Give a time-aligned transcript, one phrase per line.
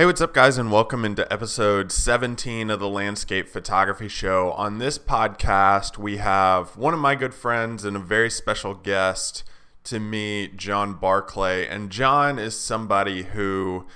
[0.00, 4.52] Hey, what's up, guys, and welcome into episode 17 of the Landscape Photography Show.
[4.52, 9.44] On this podcast, we have one of my good friends and a very special guest
[9.84, 11.66] to me, John Barclay.
[11.66, 13.86] And John is somebody who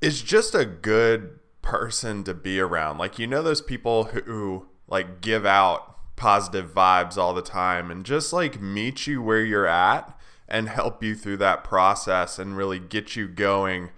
[0.00, 2.96] is just a good person to be around.
[2.96, 8.06] Like, you know, those people who like give out positive vibes all the time and
[8.06, 10.18] just like meet you where you're at
[10.48, 13.90] and help you through that process and really get you going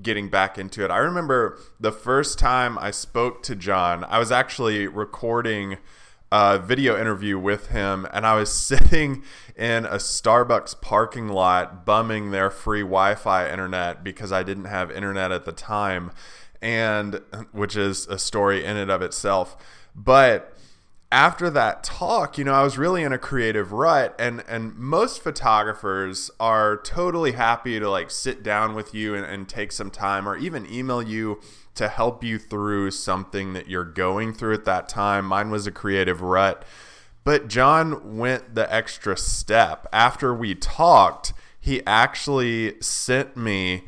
[0.00, 0.90] getting back into it.
[0.90, 5.78] I remember the first time I spoke to John, I was actually recording
[6.30, 9.22] a video interview with him, and I was sitting
[9.56, 14.90] in a Starbucks parking lot bumming their free Wi Fi internet because I didn't have
[14.90, 16.10] internet at the time,
[16.60, 17.20] and
[17.52, 19.56] which is a story in and of itself.
[19.94, 20.54] But
[21.10, 25.22] after that talk, you know, I was really in a creative rut and and most
[25.22, 30.28] photographers are totally happy to like sit down with you and, and take some time
[30.28, 31.40] or even email you
[31.76, 35.24] to help you through something that you're going through at that time.
[35.24, 36.64] Mine was a creative rut.
[37.24, 39.86] But John went the extra step.
[39.92, 43.84] After we talked, he actually sent me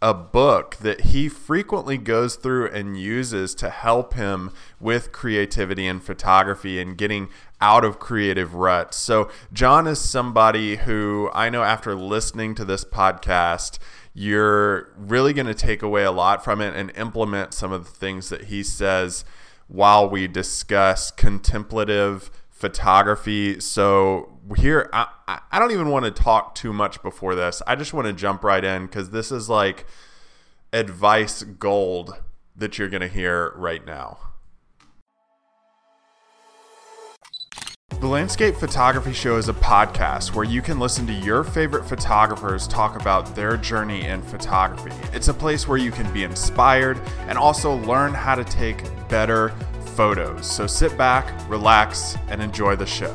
[0.00, 6.02] a book that he frequently goes through and uses to help him with creativity and
[6.02, 7.28] photography and getting
[7.60, 8.96] out of creative ruts.
[8.96, 13.78] So, John is somebody who I know after listening to this podcast,
[14.14, 17.90] you're really going to take away a lot from it and implement some of the
[17.90, 19.24] things that he says
[19.66, 23.60] while we discuss contemplative photography.
[23.60, 25.06] So here, I,
[25.50, 27.62] I don't even want to talk too much before this.
[27.68, 29.86] I just want to jump right in because this is like
[30.72, 32.16] advice gold
[32.56, 34.18] that you're going to hear right now.
[38.00, 42.68] The Landscape Photography Show is a podcast where you can listen to your favorite photographers
[42.68, 44.92] talk about their journey in photography.
[45.12, 49.52] It's a place where you can be inspired and also learn how to take better
[49.98, 50.48] photos.
[50.48, 53.12] So sit back, relax, and enjoy the show.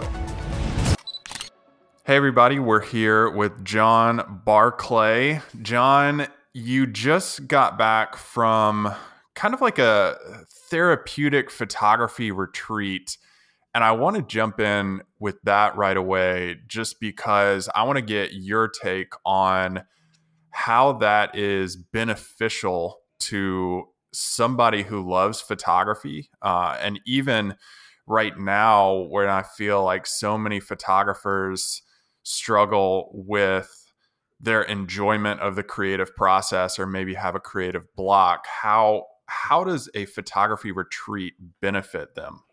[2.04, 5.40] Hey, everybody, we're here with John Barclay.
[5.62, 8.94] John, you just got back from
[9.34, 10.18] kind of like a
[10.70, 13.18] therapeutic photography retreat.
[13.74, 18.04] And I want to jump in with that right away just because I want to
[18.04, 19.84] get your take on
[20.50, 27.56] how that is beneficial to somebody who loves photography uh, and even
[28.06, 31.82] right now when i feel like so many photographers
[32.24, 33.92] struggle with
[34.40, 39.90] their enjoyment of the creative process or maybe have a creative block how how does
[39.96, 42.44] a photography retreat benefit them?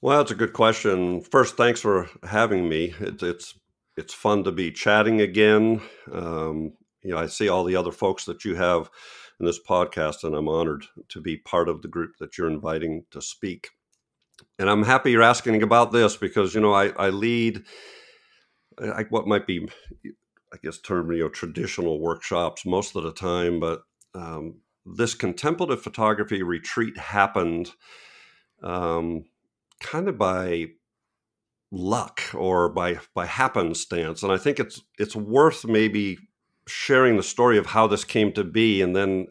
[0.00, 1.22] Well that's a good question.
[1.22, 2.94] First thanks for having me.
[3.00, 3.58] It's it's
[3.96, 5.80] it's fun to be chatting again.
[6.12, 8.90] Um, you know i see all the other folks that you have
[9.40, 13.04] in this podcast, and I'm honored to be part of the group that you're inviting
[13.10, 13.70] to speak.
[14.58, 17.64] And I'm happy you're asking about this because you know I, I lead
[18.80, 19.68] I, what might be,
[20.52, 23.82] I guess, term you know traditional workshops most of the time, but
[24.14, 24.56] um,
[24.86, 27.72] this contemplative photography retreat happened
[28.62, 29.24] um,
[29.80, 30.68] kind of by
[31.70, 36.18] luck or by by happenstance, and I think it's it's worth maybe
[36.66, 39.28] sharing the story of how this came to be, and then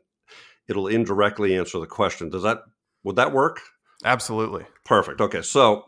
[0.67, 2.29] it'll indirectly answer the question.
[2.29, 2.59] Does that
[3.03, 3.61] would that work?
[4.05, 4.66] Absolutely.
[4.85, 5.21] Perfect.
[5.21, 5.85] Okay, so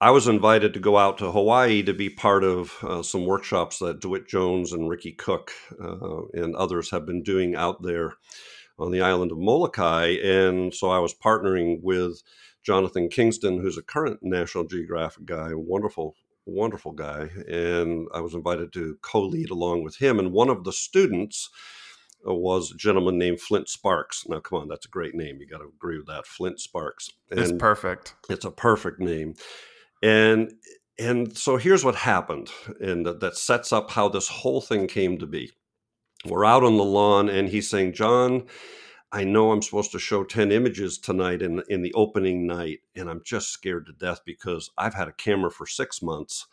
[0.00, 3.80] I was invited to go out to Hawaii to be part of uh, some workshops
[3.80, 5.50] that DeWitt Jones and Ricky Cooke
[5.82, 8.14] uh, and others have been doing out there
[8.78, 10.16] on the island of Molokai.
[10.22, 12.22] And so I was partnering with
[12.62, 16.14] Jonathan Kingston, who's a current National Geographic guy, wonderful
[16.50, 20.18] wonderful guy, and I was invited to co-lead along with him.
[20.18, 21.50] And one of the students
[22.26, 24.24] uh, was a gentleman named Flint Sparks.
[24.28, 25.38] Now, come on, that's a great name.
[25.40, 27.10] You got to agree with that, Flint Sparks.
[27.30, 28.14] And it's perfect.
[28.28, 29.34] It's a perfect name,
[30.02, 30.52] and
[30.98, 35.18] and so here's what happened, and that, that sets up how this whole thing came
[35.18, 35.52] to be.
[36.24, 38.46] We're out on the lawn, and he's saying, John
[39.10, 43.08] I know I'm supposed to show 10 images tonight in, in the opening night, and
[43.08, 46.46] I'm just scared to death because I've had a camera for six months.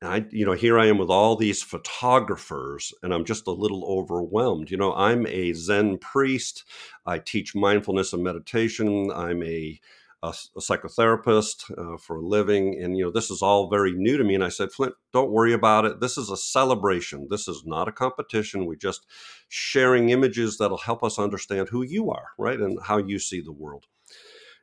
[0.00, 3.52] And I, you know, here I am with all these photographers, and I'm just a
[3.52, 4.70] little overwhelmed.
[4.70, 6.64] You know, I'm a Zen priest.
[7.04, 9.10] I teach mindfulness and meditation.
[9.10, 9.80] I'm a
[10.22, 14.16] a, a psychotherapist uh, for a living, and you know this is all very new
[14.16, 14.34] to me.
[14.34, 16.00] And I said, Flint, don't worry about it.
[16.00, 17.28] This is a celebration.
[17.30, 18.66] This is not a competition.
[18.66, 19.06] We're just
[19.48, 23.52] sharing images that'll help us understand who you are, right, and how you see the
[23.52, 23.86] world.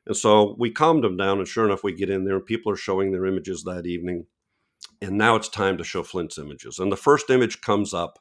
[0.05, 2.71] And so we calmed them down, and sure enough, we get in there, and people
[2.71, 4.27] are showing their images that evening.
[5.01, 6.79] And now it's time to show Flint's images.
[6.79, 8.19] And the first image comes up,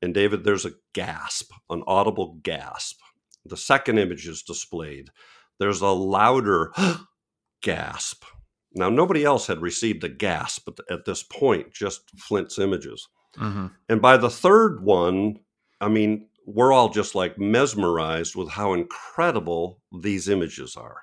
[0.00, 2.98] And David, there's a gasp, an audible gasp.
[3.44, 5.10] The second image is displayed.
[5.58, 6.72] There's a louder
[7.62, 8.24] gasp.
[8.74, 13.08] Now, nobody else had received a gasp at, at this point, just Flint's images.
[13.36, 13.66] Mm-hmm.
[13.88, 15.40] And by the third one,
[15.80, 21.02] I mean, we're all just like mesmerized with how incredible these images are.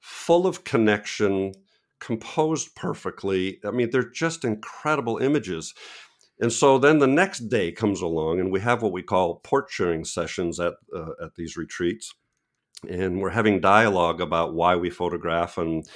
[0.00, 1.52] Full of connection,
[2.00, 3.60] composed perfectly.
[3.64, 5.74] I mean, they're just incredible images.
[6.40, 9.70] And so then the next day comes along, and we have what we call portrait
[9.70, 12.14] sharing sessions at uh, at these retreats,
[12.88, 15.86] and we're having dialogue about why we photograph and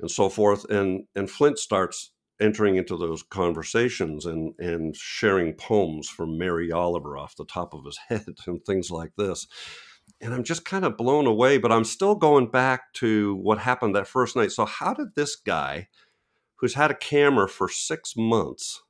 [0.00, 0.64] and so forth.
[0.70, 7.16] And and Flint starts entering into those conversations and and sharing poems from Mary Oliver
[7.16, 9.46] off the top of his head and things like this.
[10.20, 13.94] And I'm just kind of blown away, but I'm still going back to what happened
[13.94, 14.52] that first night.
[14.52, 15.88] So how did this guy
[16.56, 18.82] who's had a camera for 6 months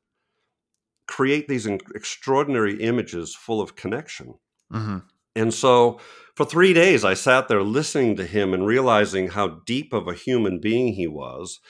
[1.07, 4.35] create these extraordinary images full of connection?
[4.73, 4.99] Mm-hmm.
[5.35, 6.01] And so
[6.35, 10.15] for three days, I sat there listening to him and realizing how deep of a
[10.15, 11.61] human being he was.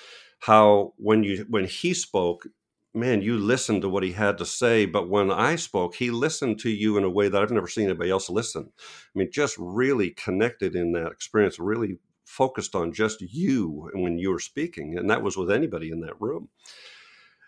[0.40, 2.46] How when you when he spoke,
[2.94, 4.86] man, you listened to what he had to say.
[4.86, 7.84] But when I spoke, he listened to you in a way that I've never seen
[7.84, 8.70] anybody else listen.
[8.78, 14.30] I mean, just really connected in that experience, really focused on just you when you
[14.30, 16.48] were speaking, and that was with anybody in that room.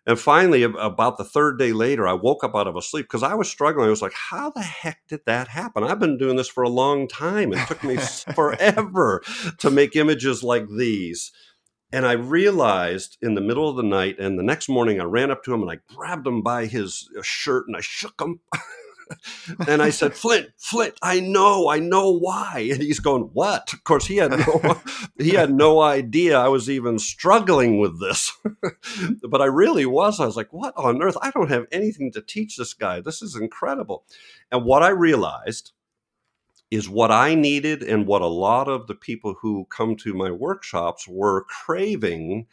[0.07, 3.23] And finally, about the third day later, I woke up out of a sleep because
[3.23, 3.87] I was struggling.
[3.87, 5.83] I was like, how the heck did that happen?
[5.83, 7.55] I've been doing this for a long time.
[7.55, 7.97] It took me
[8.35, 9.23] forever
[9.59, 11.33] to make images like these.
[11.91, 15.31] And I realized in the middle of the night, and the next morning, I ran
[15.31, 18.41] up to him and I grabbed him by his uh, shirt and I shook him.
[19.69, 22.69] And I said, Flint, Flint, I know, I know why.
[22.73, 23.73] And he's going, What?
[23.73, 24.81] Of course, he had no
[25.19, 28.37] he had no idea I was even struggling with this.
[29.29, 30.21] but I really was.
[30.21, 31.17] I was like, What on earth?
[31.23, 33.01] I don't have anything to teach this guy.
[33.01, 34.05] This is incredible.
[34.51, 35.73] And what I realized
[36.71, 40.31] is what I needed and what a lot of the people who come to my
[40.31, 42.47] workshops were craving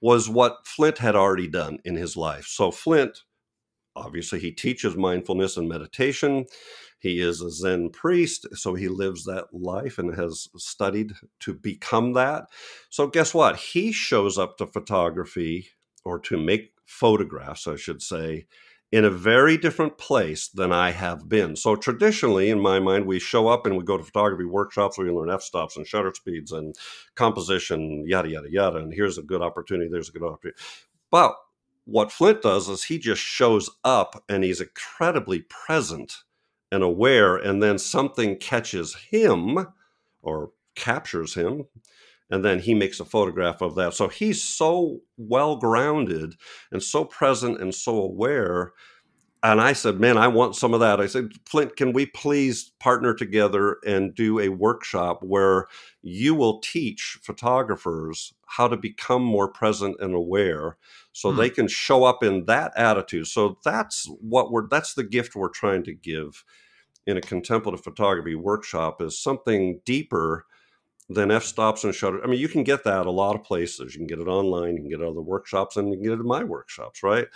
[0.00, 2.44] was what Flint had already done in his life.
[2.46, 3.22] So Flint
[3.96, 6.46] obviously he teaches mindfulness and meditation
[6.98, 12.12] he is a zen priest so he lives that life and has studied to become
[12.12, 12.46] that
[12.90, 15.68] so guess what he shows up to photography
[16.04, 18.46] or to make photographs i should say
[18.92, 21.56] in a very different place than I have been.
[21.56, 25.06] So traditionally, in my mind, we show up and we go to photography workshops where
[25.06, 26.74] we learn f-stops and shutter speeds and
[27.14, 28.76] composition, yada yada yada.
[28.76, 29.88] And here's a good opportunity.
[29.90, 30.60] There's a good opportunity.
[31.10, 31.34] But
[31.84, 36.14] what Flint does is he just shows up and he's incredibly present
[36.70, 39.66] and aware, and then something catches him
[40.22, 41.64] or captures him,
[42.30, 43.92] and then he makes a photograph of that.
[43.92, 46.34] So he's so well grounded
[46.70, 48.72] and so present and so aware
[49.44, 51.00] and I said, man, I want some of that.
[51.00, 55.66] I said, Flint, can we please partner together and do a workshop where
[56.00, 60.76] you will teach photographers how to become more present and aware
[61.12, 61.38] so hmm.
[61.38, 63.26] they can show up in that attitude.
[63.26, 66.44] So that's what we're, that's the gift we're trying to give
[67.06, 70.46] in a contemplative photography workshop is something deeper
[71.08, 72.22] than f stops and shutter.
[72.22, 73.94] I mean, you can get that a lot of places.
[73.94, 76.12] You can get it online, you can get it other workshops, and you can get
[76.12, 77.26] it in my workshops, right?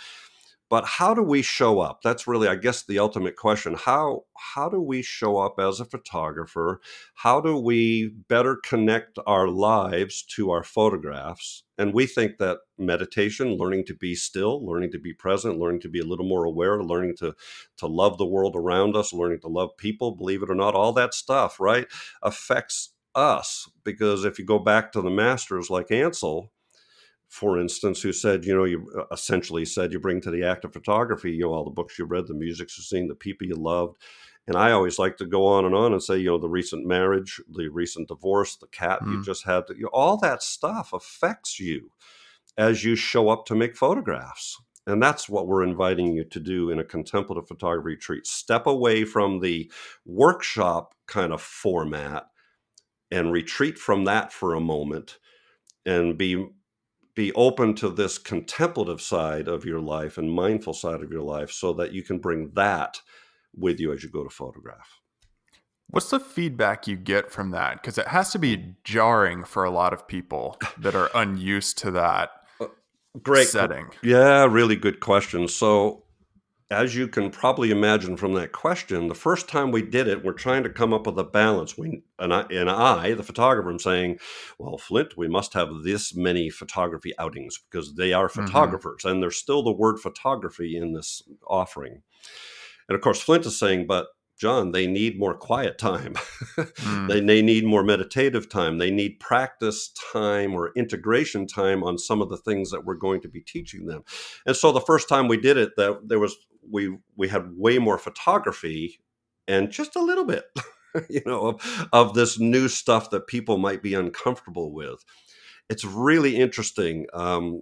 [0.69, 2.01] But how do we show up?
[2.03, 3.75] That's really i guess the ultimate question.
[3.75, 4.23] How
[4.55, 6.81] how do we show up as a photographer?
[7.15, 11.63] How do we better connect our lives to our photographs?
[11.77, 15.89] And we think that meditation learning to be still learning to be present learning to
[15.89, 17.33] be a little more aware learning to
[17.77, 20.93] to love the world around us learning to love people believe it or not all
[20.93, 21.87] that stuff right
[22.21, 23.69] affects us.
[23.83, 26.51] Because if you go back to the masters like ansel
[27.29, 30.65] for instance, who said, you know, you uh, essentially said you bring to the act
[30.65, 33.47] of photography, you know, all the books you read, the music you've seen, the people
[33.47, 33.97] you loved.
[34.47, 36.85] And I always like to go on and on and say, you know, the recent
[36.85, 39.11] marriage, the recent divorce, the cat mm.
[39.11, 41.91] you just had, you know, all that stuff affects you
[42.57, 44.57] as you show up to make photographs.
[44.85, 48.25] And that's what we're inviting you to do in a contemplative photography retreat.
[48.25, 49.69] Step away from the
[50.05, 52.27] workshop kind of format
[53.11, 55.17] and retreat from that for a moment
[55.85, 56.47] and be
[57.17, 61.51] be open to this contemplative side of your life and mindful side of your life
[61.51, 63.01] so that you can bring that
[63.55, 64.99] with you as you go to photograph.
[65.87, 67.81] What's the feedback you get from that?
[67.81, 71.91] Because it has to be jarring for a lot of people that are unused to
[71.91, 72.29] that
[72.61, 72.67] uh,
[73.23, 73.87] great setting.
[74.03, 75.47] Yeah, really good question.
[75.47, 76.03] So
[76.69, 80.33] as you can probably imagine from that question, the first time we did it, we're
[80.33, 81.77] trying to come up with a balance.
[81.77, 84.19] We and I, and I, the photographer, am saying,
[84.57, 88.45] "Well, Flint, we must have this many photography outings because they are mm-hmm.
[88.45, 89.15] photographers, mm-hmm.
[89.15, 92.01] and there's still the word photography in this offering."
[92.89, 96.13] And of course, Flint is saying, but John, they need more quiet time.
[96.57, 97.07] mm.
[97.07, 98.77] they, they need more meditative time.
[98.77, 103.21] They need practice time or integration time on some of the things that we're going
[103.21, 104.03] to be teaching them.
[104.45, 106.35] And so the first time we did it, that there was
[106.69, 108.99] we we had way more photography
[109.47, 110.43] and just a little bit,
[111.09, 115.03] you know, of, of this new stuff that people might be uncomfortable with.
[115.69, 117.07] It's really interesting.
[117.13, 117.61] Um,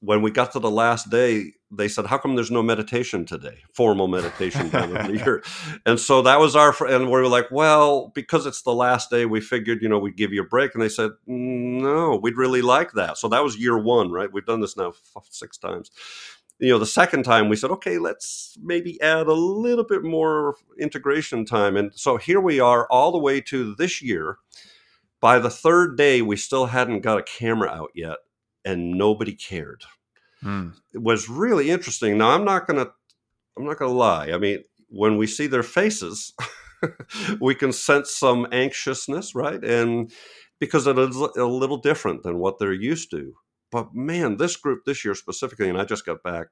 [0.00, 3.62] when we got to the last day, they said, "How come there's no meditation today?
[3.72, 5.42] Formal meditation time of the year?"
[5.84, 9.26] And so that was our, and we were like, "Well, because it's the last day,
[9.26, 12.62] we figured, you know, we'd give you a break." And they said, "No, we'd really
[12.62, 14.32] like that." So that was year one, right?
[14.32, 14.94] We've done this now
[15.30, 15.90] six times.
[16.58, 20.56] You know, the second time we said, "Okay, let's maybe add a little bit more
[20.78, 24.38] integration time." And so here we are, all the way to this year.
[25.20, 28.18] By the third day, we still hadn't got a camera out yet
[28.64, 29.84] and nobody cared.
[30.44, 30.74] Mm.
[30.94, 32.18] It was really interesting.
[32.18, 32.88] Now I'm not gonna
[33.56, 34.30] I'm not gonna lie.
[34.32, 36.32] I mean, when we see their faces,
[37.40, 39.62] we can sense some anxiousness, right?
[39.62, 40.12] And
[40.60, 43.34] because it is a little different than what they're used to.
[43.70, 46.48] But man, this group this year specifically, and I just got back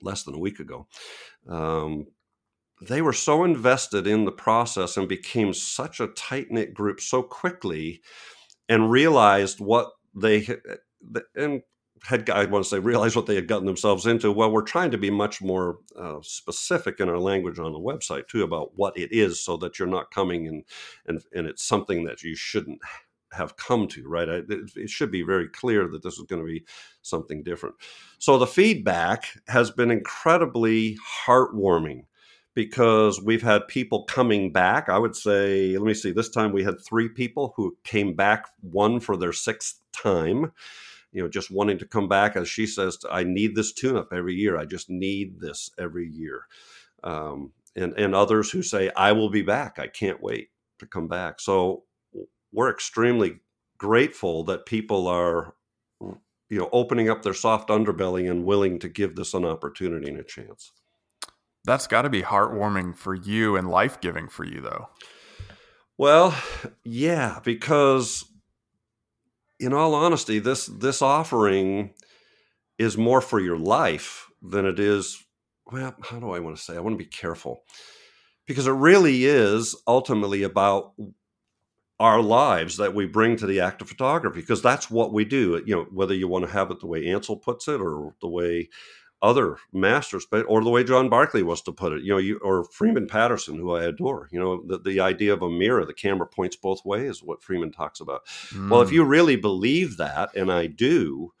[0.00, 0.86] less than a week ago.
[1.48, 2.06] Um,
[2.86, 7.22] they were so invested in the process and became such a tight knit group so
[7.22, 8.02] quickly
[8.68, 10.46] and realized what they
[11.34, 11.62] and
[12.10, 14.30] I want to say realized what they had gotten themselves into.
[14.30, 18.28] Well, we're trying to be much more uh, specific in our language on the website
[18.28, 20.64] too about what it is, so that you're not coming and
[21.06, 22.80] and and it's something that you shouldn't
[23.32, 24.08] have come to.
[24.08, 24.28] Right?
[24.28, 24.44] It,
[24.76, 26.64] it should be very clear that this is going to be
[27.02, 27.76] something different.
[28.18, 32.04] So the feedback has been incredibly heartwarming
[32.54, 34.88] because we've had people coming back.
[34.88, 38.46] I would say, let me see, this time we had three people who came back,
[38.62, 40.52] one for their sixth time
[41.12, 42.36] you know, just wanting to come back.
[42.36, 44.58] As she says, I need this tune up every year.
[44.58, 46.46] I just need this every year.
[47.04, 49.78] Um, and, and others who say, I will be back.
[49.78, 50.48] I can't wait
[50.78, 51.40] to come back.
[51.40, 51.84] So
[52.52, 53.40] we're extremely
[53.78, 55.54] grateful that people are,
[56.00, 60.18] you know, opening up their soft underbelly and willing to give this an opportunity and
[60.18, 60.72] a chance.
[61.64, 64.88] That's got to be heartwarming for you and life giving for you, though.
[65.98, 66.36] Well,
[66.84, 68.24] yeah, because
[69.58, 71.94] in all honesty, this this offering
[72.78, 75.22] is more for your life than it is.
[75.70, 76.76] Well, how do I want to say?
[76.76, 77.62] I want to be careful
[78.46, 80.92] because it really is ultimately about
[81.98, 85.62] our lives that we bring to the act of photography because that's what we do.
[85.66, 88.28] You know, whether you want to have it the way Ansel puts it or the
[88.28, 88.68] way
[89.22, 92.38] other masters, but or the way John Barclay was to put it, you know, you,
[92.42, 94.28] or Freeman Patterson, who I adore.
[94.30, 97.72] You know, the, the idea of a mirror, the camera points both ways, what Freeman
[97.72, 98.26] talks about.
[98.50, 98.70] Mm.
[98.70, 99.08] Well, if you mm.
[99.08, 101.32] really believe that, and I do,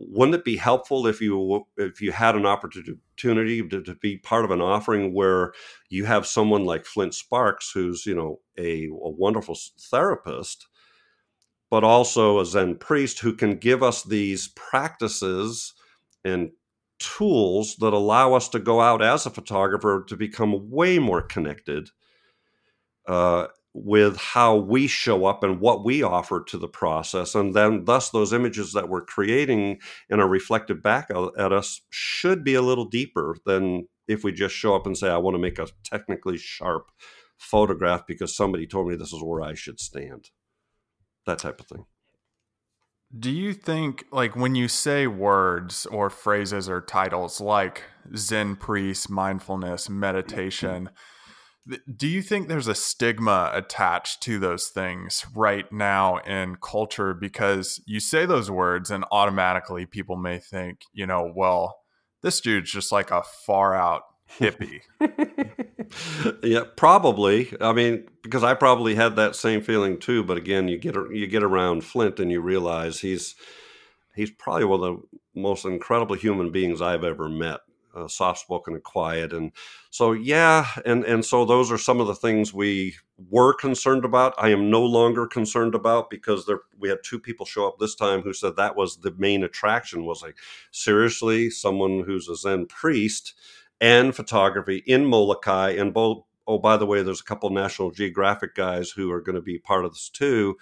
[0.00, 4.44] wouldn't it be helpful if you if you had an opportunity to, to, be part
[4.44, 5.52] of an offering where
[5.90, 10.68] you have someone like Flint Sparks, who's you know a, a wonderful therapist,
[11.70, 15.74] but also a Zen priest who can give us these practices
[16.24, 16.50] and
[17.00, 21.90] tools that allow us to go out as a photographer to become way more connected
[23.08, 27.34] uh, with how we show up and what we offer to the process.
[27.34, 29.78] And then, thus, those images that we're creating
[30.08, 34.54] and are reflected back at us should be a little deeper than if we just
[34.54, 36.90] show up and say, I want to make a technically sharp
[37.38, 40.30] photograph because somebody told me this is where I should stand.
[41.26, 41.84] That type of thing.
[43.18, 47.82] Do you think, like, when you say words or phrases or titles like
[48.16, 50.90] Zen priest, mindfulness, meditation,
[51.96, 57.12] do you think there's a stigma attached to those things right now in culture?
[57.12, 61.80] Because you say those words and automatically people may think, you know, well,
[62.22, 64.02] this dude's just like a far out
[64.38, 64.80] hippie.
[66.42, 67.52] yeah, probably.
[67.60, 70.22] I mean, because I probably had that same feeling too.
[70.22, 73.34] But again, you get you get around Flint and you realize he's
[74.14, 77.60] he's probably one of the most incredible human beings I've ever met.
[77.92, 79.50] Uh, soft spoken and quiet, and
[79.90, 82.94] so yeah, and and so those are some of the things we
[83.28, 84.32] were concerned about.
[84.38, 87.96] I am no longer concerned about because there we had two people show up this
[87.96, 90.04] time who said that was the main attraction.
[90.04, 90.36] Was like
[90.70, 93.34] seriously, someone who's a Zen priest
[93.80, 95.70] and photography in Molokai.
[95.70, 99.36] And both, oh, by the way, there's a couple National Geographic guys who are going
[99.36, 100.56] to be part of this too.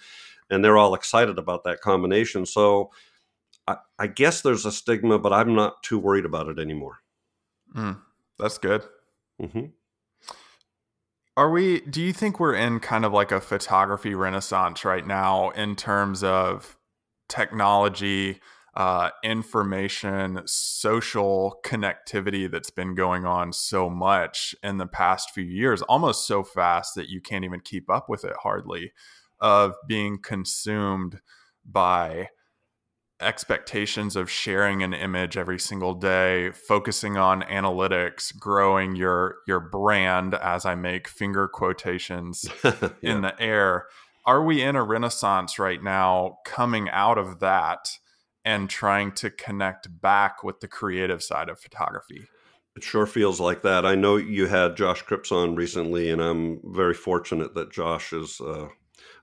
[0.49, 2.45] And they're all excited about that combination.
[2.45, 2.91] So
[3.67, 6.99] I, I guess there's a stigma, but I'm not too worried about it anymore.
[7.75, 7.99] Mm,
[8.39, 8.83] that's good.
[9.41, 9.65] Mm-hmm.
[11.37, 15.51] Are we, do you think we're in kind of like a photography renaissance right now
[15.51, 16.77] in terms of
[17.29, 18.41] technology?
[18.79, 25.81] Uh, information, social connectivity that's been going on so much in the past few years,
[25.81, 28.93] almost so fast that you can't even keep up with it hardly,
[29.41, 31.19] of being consumed
[31.69, 32.29] by
[33.19, 40.33] expectations of sharing an image every single day focusing on analytics growing your your brand
[40.35, 42.89] as i make finger quotations yeah.
[43.01, 43.87] in the air
[44.25, 47.97] are we in a renaissance right now coming out of that
[48.49, 52.27] and trying to connect back with the creative side of photography
[52.75, 56.59] it sure feels like that i know you had josh cripps on recently and i'm
[56.65, 58.67] very fortunate that josh has uh,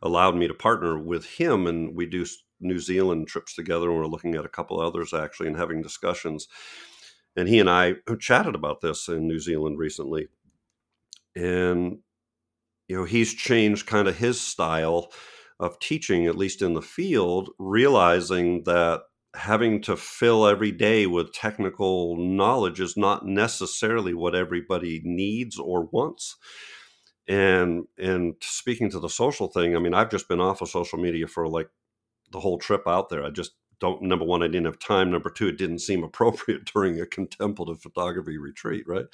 [0.02, 2.24] allowed me to partner with him and we do
[2.60, 6.48] New Zealand trips together, and we're looking at a couple others actually and having discussions.
[7.36, 10.28] And he and I chatted about this in New Zealand recently.
[11.34, 11.98] And,
[12.88, 15.12] you know, he's changed kind of his style
[15.60, 19.02] of teaching, at least in the field, realizing that
[19.36, 25.84] having to fill every day with technical knowledge is not necessarily what everybody needs or
[25.84, 26.36] wants
[27.28, 30.98] and and speaking to the social thing i mean i've just been off of social
[30.98, 31.68] media for like
[32.30, 33.24] the whole trip out there.
[33.24, 35.10] I just don't number one, I didn't have time.
[35.10, 39.06] Number two, it didn't seem appropriate during a contemplative photography retreat, right?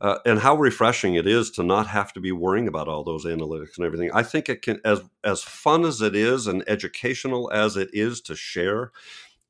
[0.00, 3.26] Uh, and how refreshing it is to not have to be worrying about all those
[3.26, 4.10] analytics and everything.
[4.14, 8.22] I think it can, as as fun as it is and educational as it is
[8.22, 8.92] to share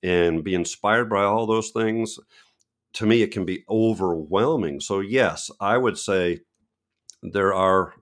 [0.02, 2.18] and be inspired by all those things.
[2.94, 4.80] To me, it can be overwhelming.
[4.80, 6.40] So yes, I would say
[7.22, 7.94] there are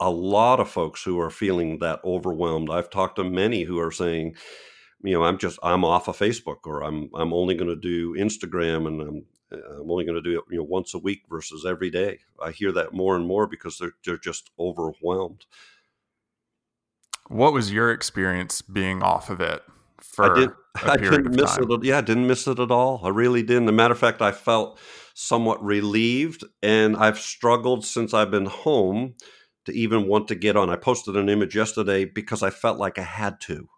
[0.00, 2.70] a lot of folks who are feeling that overwhelmed.
[2.70, 4.34] I've talked to many who are saying,
[5.02, 8.14] you know, I'm just I'm off of Facebook, or I'm I'm only going to do
[8.14, 11.64] Instagram, and I'm I'm only going to do it you know once a week versus
[11.64, 12.18] every day.
[12.40, 15.46] I hear that more and more because they're they're just overwhelmed.
[17.28, 19.62] What was your experience being off of it?
[20.18, 20.50] I did.
[20.74, 21.70] I didn't miss time?
[21.70, 21.84] it.
[21.84, 23.00] Yeah, I didn't miss it at all.
[23.04, 23.64] I really didn't.
[23.64, 24.78] As a matter of fact, I felt
[25.14, 29.14] somewhat relieved, and I've struggled since I've been home
[29.64, 30.70] to even want to get on.
[30.70, 33.68] I posted an image yesterday because I felt like I had to,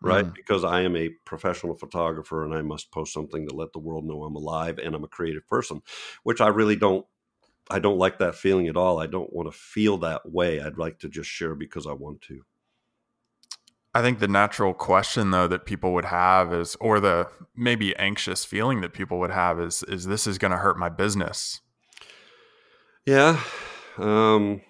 [0.00, 0.24] right?
[0.24, 0.34] Mm.
[0.34, 4.04] Because I am a professional photographer and I must post something to let the world
[4.04, 5.82] know I'm alive and I'm a creative person,
[6.22, 7.06] which I really don't.
[7.70, 9.00] I don't like that feeling at all.
[9.00, 10.60] I don't want to feel that way.
[10.60, 12.42] I'd like to just share because I want to.
[13.94, 18.44] I think the natural question though that people would have is or the maybe anxious
[18.44, 21.60] feeling that people would have is is this is going to hurt my business.
[23.06, 23.40] Yeah.
[23.98, 24.62] Um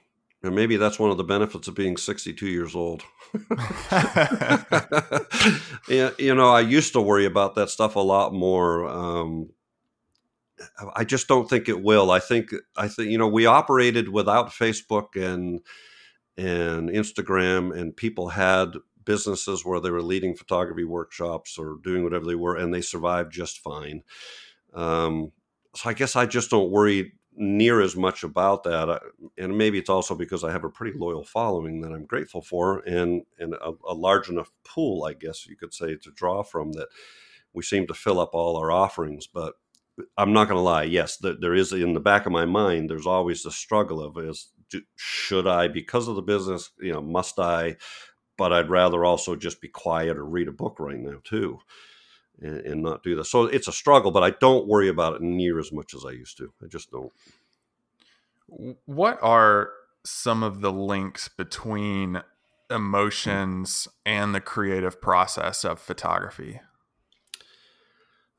[0.45, 3.03] and maybe that's one of the benefits of being 62 years old.
[5.89, 8.87] yeah, you know, I used to worry about that stuff a lot more.
[8.87, 9.49] Um,
[10.95, 12.11] I just don't think it will.
[12.11, 15.61] I think I think you know we operated without Facebook and
[16.37, 22.25] and Instagram, and people had businesses where they were leading photography workshops or doing whatever
[22.25, 24.03] they were, and they survived just fine.
[24.73, 25.33] Um,
[25.75, 29.01] so I guess I just don't worry near as much about that.
[29.37, 32.79] And maybe it's also because I have a pretty loyal following that I'm grateful for
[32.81, 36.73] and, and a, a, large enough pool, I guess you could say, to draw from
[36.73, 36.89] that
[37.53, 39.27] we seem to fill up all our offerings.
[39.27, 39.55] But
[40.17, 40.85] I'm not going to lie.
[40.85, 44.51] Yes, there is in the back of my mind, there's always the struggle of is,
[44.97, 47.77] should I, because of the business, you know, must I?
[48.37, 51.61] But I'd rather also just be quiet or read a book right now too
[52.41, 53.31] and, and not do this.
[53.31, 56.11] So it's a struggle, but I don't worry about it near as much as I
[56.11, 56.53] used to.
[56.63, 57.13] I just don't.
[58.87, 59.71] What are
[60.05, 62.23] some of the links between
[62.71, 66.61] emotions and the creative process of photography?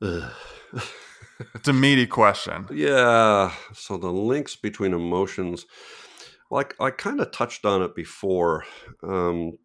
[0.00, 2.66] it's a meaty question.
[2.72, 3.52] Yeah.
[3.74, 5.66] So the links between emotions,
[6.50, 8.64] like I, I kind of touched on it before.
[9.02, 9.58] Um,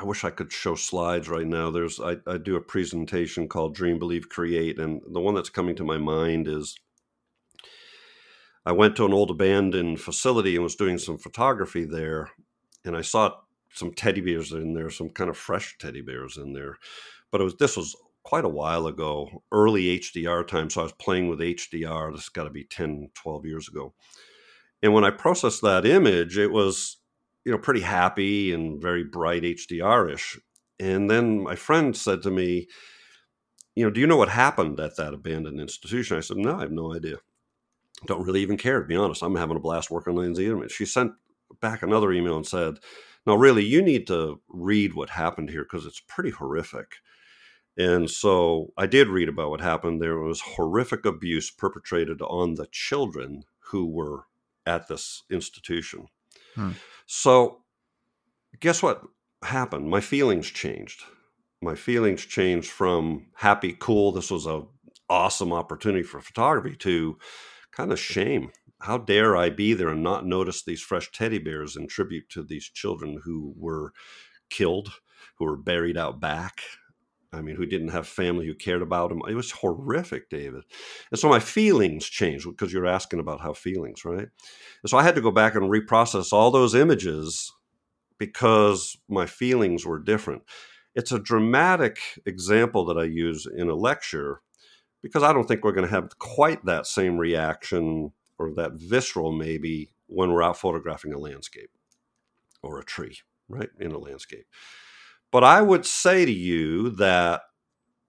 [0.00, 1.70] I wish I could show slides right now.
[1.70, 5.76] There's I, I do a presentation called Dream, Believe, Create, and the one that's coming
[5.76, 6.74] to my mind is
[8.64, 12.30] I went to an old abandoned facility and was doing some photography there,
[12.82, 13.32] and I saw
[13.74, 16.78] some teddy bears in there, some kind of fresh teddy bears in there.
[17.30, 20.70] But it was this was quite a while ago, early HDR time.
[20.70, 22.14] So I was playing with HDR.
[22.14, 23.92] This got to be 10, 12 years ago.
[24.82, 26.99] And when I processed that image, it was
[27.44, 30.38] you know, pretty happy and very bright HDR ish.
[30.78, 32.68] And then my friend said to me,
[33.74, 36.16] you know, do you know what happened at that abandoned institution?
[36.16, 37.16] I said, no, I have no idea.
[38.06, 39.22] Don't really even care, to be honest.
[39.22, 40.72] I'm having a blast working on the image.
[40.72, 41.12] She sent
[41.60, 42.78] back another email and said,
[43.26, 46.96] no, really, you need to read what happened here because it's pretty horrific.
[47.76, 50.00] And so I did read about what happened.
[50.00, 54.24] There was horrific abuse perpetrated on the children who were
[54.66, 56.06] at this institution.
[56.54, 56.72] Hmm.
[57.12, 57.62] So,
[58.60, 59.02] guess what
[59.42, 59.90] happened?
[59.90, 61.02] My feelings changed.
[61.60, 64.62] my feelings changed from happy, cool, this was a
[65.08, 67.18] awesome opportunity for photography to
[67.72, 68.52] kind of shame.
[68.80, 72.44] How dare I be there and not notice these fresh teddy bears in tribute to
[72.44, 73.92] these children who were
[74.48, 74.92] killed,
[75.36, 76.60] who were buried out back,
[77.32, 79.22] I mean, who didn't have family who cared about him.
[79.28, 80.62] It was horrific, David.
[81.10, 84.28] And so my feelings changed because you're asking about how feelings, right?
[84.82, 87.52] And so I had to go back and reprocess all those images
[88.18, 90.42] because my feelings were different.
[90.94, 94.40] It's a dramatic example that I use in a lecture
[95.02, 99.32] because I don't think we're going to have quite that same reaction or that visceral
[99.32, 101.70] maybe when we're out photographing a landscape
[102.62, 103.70] or a tree, right?
[103.78, 104.46] In a landscape.
[105.32, 107.42] But I would say to you that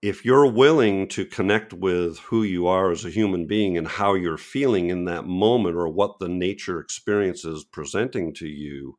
[0.02, 4.14] if you're willing to connect with who you are as a human being and how
[4.14, 8.98] you're feeling in that moment or what the nature experience is presenting to you,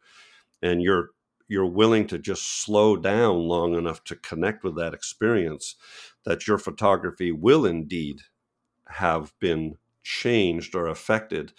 [0.62, 1.09] and you're
[1.49, 5.75] you're willing to just slow down long enough to connect with that experience,
[6.25, 8.21] that your photography will indeed
[8.88, 11.53] have been changed or affected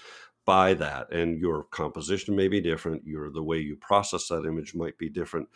[0.47, 1.13] by that.
[1.13, 5.11] And your composition may be different your the way you process that image might be
[5.11, 5.49] different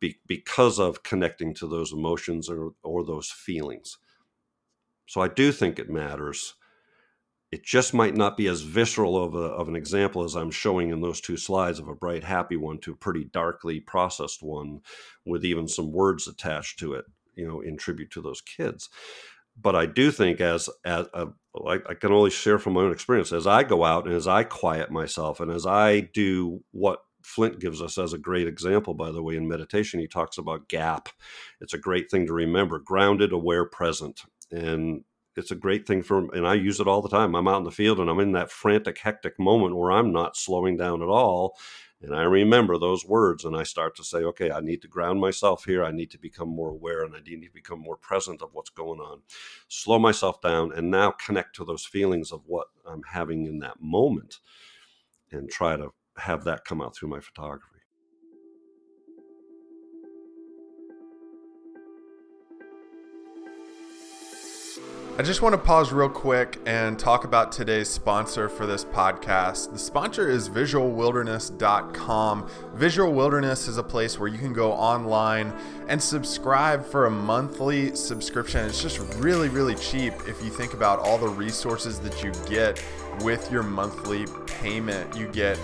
[0.00, 3.98] be, because of connecting to those emotions or, or those feelings.
[5.06, 6.54] So I do think it matters.
[7.52, 10.90] It just might not be as visceral of, a, of an example as I'm showing
[10.90, 14.80] in those two slides of a bright, happy one to a pretty darkly processed one
[15.24, 17.04] with even some words attached to it,
[17.34, 18.88] you know, in tribute to those kids.
[19.58, 21.26] But I do think, as, as uh,
[21.66, 24.26] I, I can only share from my own experience, as I go out and as
[24.26, 28.94] I quiet myself and as I do what Flint gives us as a great example,
[28.94, 29.98] by the way, in meditation.
[29.98, 31.08] He talks about gap.
[31.60, 34.22] It's a great thing to remember grounded, aware, present.
[34.52, 35.02] And
[35.34, 37.34] it's a great thing for, and I use it all the time.
[37.34, 40.36] I'm out in the field and I'm in that frantic, hectic moment where I'm not
[40.36, 41.58] slowing down at all.
[42.00, 45.20] And I remember those words and I start to say, okay, I need to ground
[45.20, 45.82] myself here.
[45.84, 48.70] I need to become more aware and I need to become more present of what's
[48.70, 49.22] going on.
[49.66, 53.80] Slow myself down and now connect to those feelings of what I'm having in that
[53.80, 54.38] moment
[55.32, 57.76] and try to have that come out through my photography.
[65.18, 69.72] I just want to pause real quick and talk about today's sponsor for this podcast.
[69.72, 72.50] The sponsor is visualwilderness.com.
[72.74, 75.54] Visual Wilderness is a place where you can go online
[75.88, 78.66] and subscribe for a monthly subscription.
[78.66, 82.84] It's just really, really cheap if you think about all the resources that you get
[83.22, 84.26] with your monthly
[84.60, 85.16] payment.
[85.16, 85.58] You get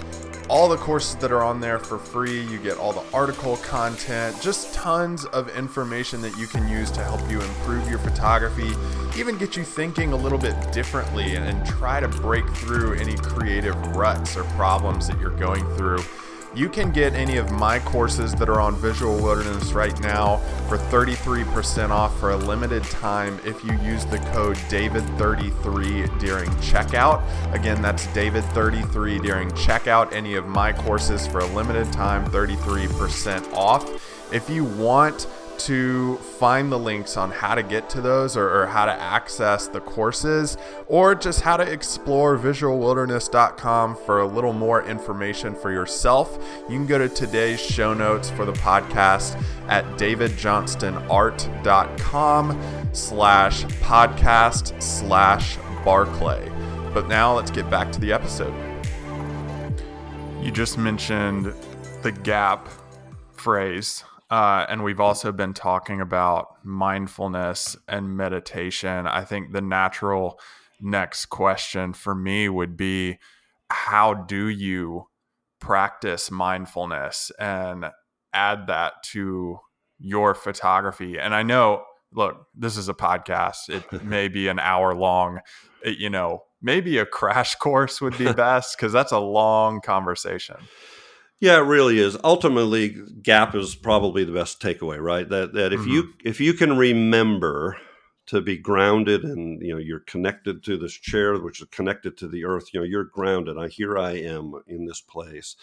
[0.49, 2.43] all the courses that are on there for free.
[2.43, 7.03] You get all the article content, just tons of information that you can use to
[7.03, 8.73] help you improve your photography,
[9.17, 13.17] even get you thinking a little bit differently and, and try to break through any
[13.17, 16.03] creative ruts or problems that you're going through.
[16.55, 20.37] You can get any of my courses that are on Visual Wilderness right now
[20.69, 27.23] for 33% off for a limited time if you use the code DAVID33 during checkout.
[27.55, 30.13] Again, that's DAVID33 during checkout.
[30.13, 33.89] Any of my courses for a limited time, 33% off.
[34.31, 35.27] If you want
[35.61, 39.69] to find the links on how to get to those or, or, how to access
[39.69, 46.37] the courses or just how to explore visualwilderness.com for a little more information for yourself,
[46.69, 52.61] you can go to today's show notes for the podcast at davidjohnstonart.com
[52.93, 56.51] slash podcast slash barclay.
[56.93, 58.55] But now let's get back to the episode.
[60.43, 61.55] You just mentioned
[62.03, 62.69] the gap
[63.35, 69.07] phrase uh, and we've also been talking about mindfulness and meditation.
[69.07, 70.41] I think the natural
[70.81, 73.19] next question for me would be
[73.69, 75.05] how do you
[75.61, 77.91] practice mindfulness and
[78.33, 79.59] add that to
[79.99, 81.19] your photography?
[81.19, 85.41] And I know, look, this is a podcast, it may be an hour long,
[85.85, 90.57] it, you know, maybe a crash course would be best because that's a long conversation.
[91.43, 92.17] Yeah, it really is.
[92.23, 95.29] Ultimately, gap is probably the best takeaway, right?
[95.29, 95.91] That that if mm-hmm.
[95.91, 97.79] you if you can remember
[98.27, 102.29] to be grounded and you know you're connected to this chair which is connected to
[102.29, 105.57] the earth you know you're grounded i here i am in this place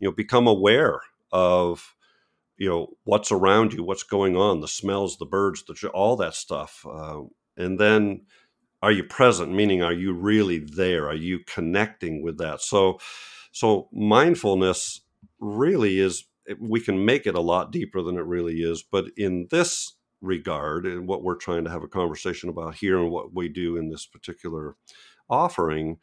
[0.00, 1.94] you know become aware of
[2.56, 6.34] you know what's around you what's going on the smells the birds the all that
[6.34, 7.20] stuff uh,
[7.58, 8.22] and then
[8.80, 12.98] are you present meaning are you really there are you connecting with that so
[13.52, 15.02] so mindfulness
[15.38, 16.24] really is
[16.58, 20.86] we can make it a lot deeper than it really is, but in this regard
[20.86, 23.90] and what we're trying to have a conversation about here and what we do in
[23.90, 24.76] this particular
[25.28, 25.98] offering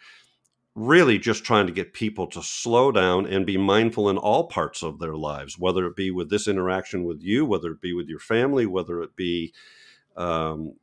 [0.76, 4.82] really just trying to get people to slow down and be mindful in all parts
[4.82, 8.08] of their lives, whether it be with this interaction with you, whether it be with
[8.08, 9.54] your family, whether it be,
[10.16, 10.74] um,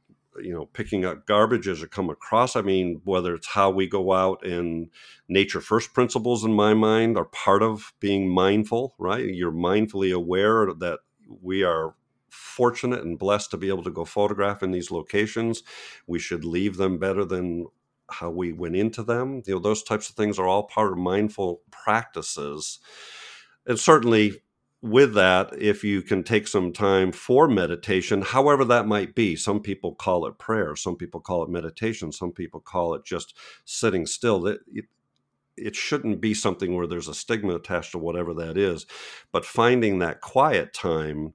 [0.42, 2.56] you know, picking up garbage as it come across.
[2.56, 4.90] I mean, whether it's how we go out and
[5.28, 9.24] nature first principles in my mind are part of being mindful, right?
[9.24, 11.00] You're mindfully aware that
[11.42, 11.94] we are
[12.28, 15.62] fortunate and blessed to be able to go photograph in these locations.
[16.06, 17.66] We should leave them better than
[18.10, 19.42] how we went into them.
[19.46, 22.78] You know, those types of things are all part of mindful practices.
[23.66, 24.42] And certainly
[24.86, 29.60] with that, if you can take some time for meditation, however that might be, some
[29.60, 34.06] people call it prayer, some people call it meditation, some people call it just sitting
[34.06, 34.46] still.
[34.46, 34.84] It, it,
[35.56, 38.86] it shouldn't be something where there's a stigma attached to whatever that is,
[39.32, 41.34] but finding that quiet time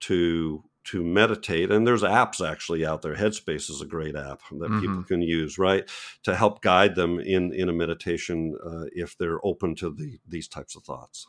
[0.00, 4.70] to to meditate and there's apps actually out there headspace is a great app that
[4.70, 4.80] mm-hmm.
[4.80, 5.90] people can use right
[6.22, 10.46] to help guide them in in a meditation uh, if they're open to the these
[10.46, 11.26] types of thoughts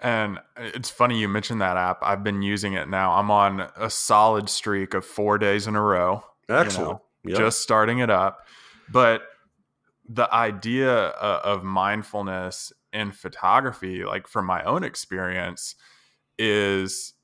[0.00, 3.88] and it's funny you mentioned that app i've been using it now i'm on a
[3.88, 7.38] solid streak of four days in a row excellent you know, yep.
[7.38, 8.46] just starting it up
[8.90, 9.22] but
[10.08, 15.74] the idea uh, of mindfulness in photography like from my own experience
[16.38, 17.14] is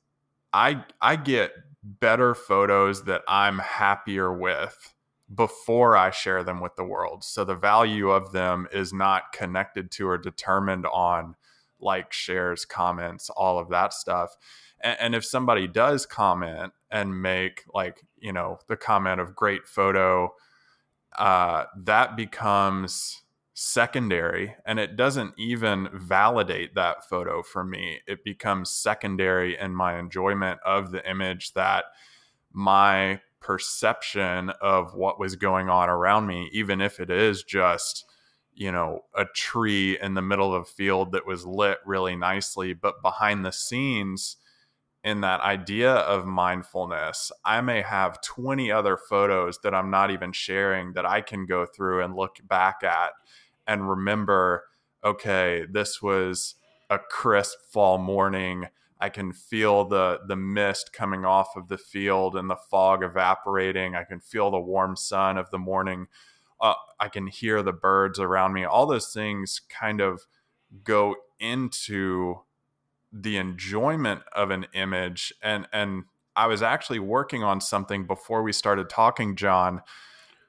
[0.53, 1.51] I I get
[1.83, 4.93] better photos that I'm happier with
[5.33, 7.23] before I share them with the world.
[7.23, 11.35] So the value of them is not connected to or determined on
[11.83, 14.35] like shares, comments, all of that stuff.
[14.81, 19.67] And, and if somebody does comment and make like, you know, the comment of great
[19.67, 20.33] photo,
[21.17, 23.21] uh, that becomes
[23.55, 27.99] secondary and it doesn't even validate that photo for me.
[28.07, 31.85] It becomes secondary in my enjoyment of the image that
[32.51, 38.05] my perception of what was going on around me, even if it is just,
[38.55, 42.73] you know, a tree in the middle of a field that was lit really nicely,
[42.73, 44.37] but behind the scenes,
[45.03, 50.31] in that idea of mindfulness, I may have 20 other photos that I'm not even
[50.31, 53.11] sharing that I can go through and look back at
[53.67, 54.65] and remember
[55.03, 56.55] okay this was
[56.89, 58.67] a crisp fall morning.
[58.99, 63.95] I can feel the the mist coming off of the field and the fog evaporating.
[63.95, 66.07] I can feel the warm sun of the morning
[66.63, 70.25] uh, i can hear the birds around me all those things kind of
[70.83, 72.39] go into
[73.11, 78.51] the enjoyment of an image and and i was actually working on something before we
[78.51, 79.81] started talking john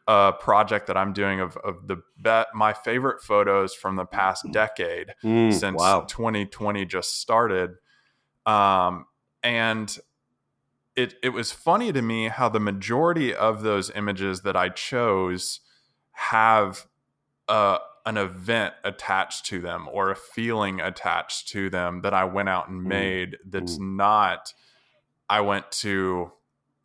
[0.07, 4.45] a project that I'm doing of, of the bet my favorite photos from the past
[4.53, 6.05] decade mm, since wow.
[6.07, 7.77] 2020 just started.
[8.45, 9.07] Um,
[9.43, 9.97] and
[10.95, 15.61] it it was funny to me how the majority of those images that I chose
[16.15, 16.87] have
[17.49, 22.51] a an event attached to them or a feeling attached to them that I went
[22.51, 24.53] out and made that's not
[25.29, 26.33] I went to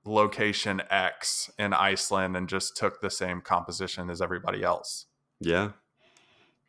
[0.05, 5.07] location X in Iceland and just took the same composition as everybody else.
[5.41, 5.71] Yeah.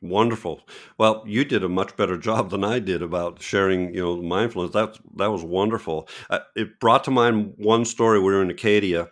[0.03, 0.63] Wonderful.
[0.99, 4.73] Well, you did a much better job than I did about sharing, you know, mindfulness.
[4.73, 6.09] That that was wonderful.
[6.31, 8.19] Uh, it brought to mind one story.
[8.19, 9.11] We were in Acadia,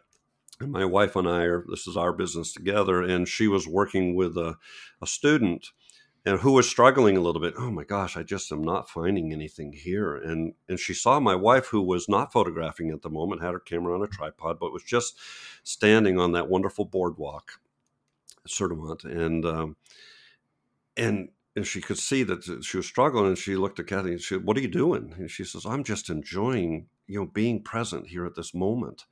[0.60, 1.64] and my wife and I are.
[1.68, 4.56] This is our business together, and she was working with a,
[5.00, 5.70] a student
[6.24, 7.54] and who was struggling a little bit.
[7.56, 10.16] Oh my gosh, I just am not finding anything here.
[10.16, 13.60] And and she saw my wife, who was not photographing at the moment, had her
[13.60, 15.16] camera on a tripod, but was just
[15.62, 17.52] standing on that wonderful boardwalk,
[18.46, 19.76] Sieur de Monts, and um,
[20.96, 23.28] and and she could see that she was struggling.
[23.28, 25.64] And she looked at Kathy and she said, "What are you doing?" And she says,
[25.64, 29.06] "I'm just enjoying, you know, being present here at this moment."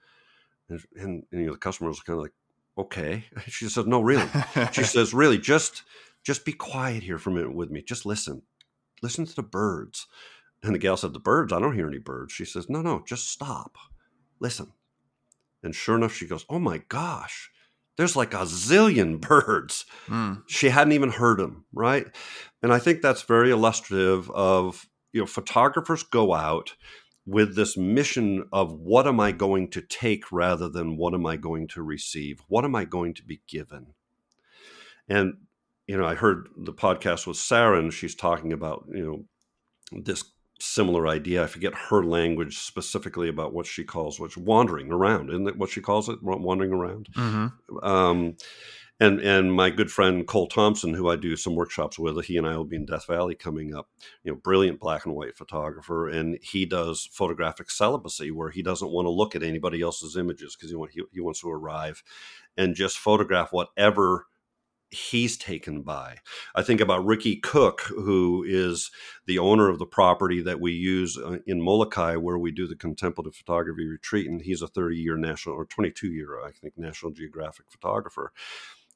[0.68, 2.32] And, and, and you know, the customer was kind of like,
[2.78, 3.24] okay.
[3.48, 4.26] She says, no, really.
[4.72, 5.82] she says, really, just
[6.26, 7.82] just be quiet here for a minute with me.
[7.82, 8.42] Just listen.
[9.00, 10.08] Listen to the birds.
[10.60, 11.52] And the gal said, The birds?
[11.52, 12.32] I don't hear any birds.
[12.32, 13.76] She says, No, no, just stop.
[14.40, 14.72] Listen.
[15.62, 17.50] And sure enough, she goes, Oh my gosh,
[17.96, 19.86] there's like a zillion birds.
[20.08, 20.42] Mm.
[20.48, 22.06] She hadn't even heard them, right?
[22.60, 26.74] And I think that's very illustrative of, you know, photographers go out
[27.26, 31.36] with this mission of what am I going to take rather than what am I
[31.36, 32.40] going to receive?
[32.48, 33.94] What am I going to be given?
[35.08, 35.34] And
[35.86, 40.24] you know, I heard the podcast with Sarah, and she's talking about you know this
[40.60, 41.44] similar idea.
[41.44, 45.58] I forget her language specifically about what she calls what's wandering around, isn't it?
[45.58, 47.08] What she calls it, wandering around.
[47.14, 47.86] Mm-hmm.
[47.86, 48.36] Um,
[48.98, 52.46] and and my good friend Cole Thompson, who I do some workshops with, he and
[52.46, 53.88] I will be in Death Valley coming up.
[54.24, 58.90] You know, brilliant black and white photographer, and he does photographic celibacy, where he doesn't
[58.90, 62.02] want to look at anybody else's images because he, want, he, he wants to arrive
[62.56, 64.26] and just photograph whatever
[64.90, 66.16] he's taken by.
[66.54, 68.90] I think about Ricky Cooke, who is
[69.26, 72.76] the owner of the property that we use uh, in Molokai, where we do the
[72.76, 77.12] contemplative photography retreat, and he's a 30 year national or 22 year, I think, National
[77.12, 78.32] Geographic photographer.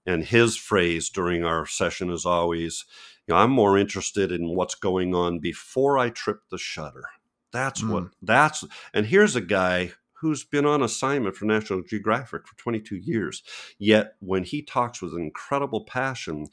[0.07, 2.85] And his phrase during our session is always,
[3.27, 7.05] you know, I'm more interested in what's going on before I trip the shutter.
[7.53, 7.91] That's mm.
[7.91, 12.97] what that's and here's a guy who's been on assignment for National Geographic for 22
[12.97, 13.43] years.
[13.79, 16.47] Yet when he talks with incredible passion,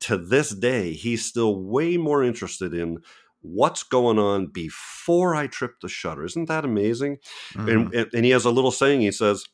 [0.00, 2.98] to this day, he's still way more interested in
[3.40, 6.24] what's going on before I trip the shutter.
[6.24, 7.18] Isn't that amazing?
[7.54, 7.94] Mm-hmm.
[7.94, 9.00] And, and he has a little saying.
[9.00, 9.44] He says,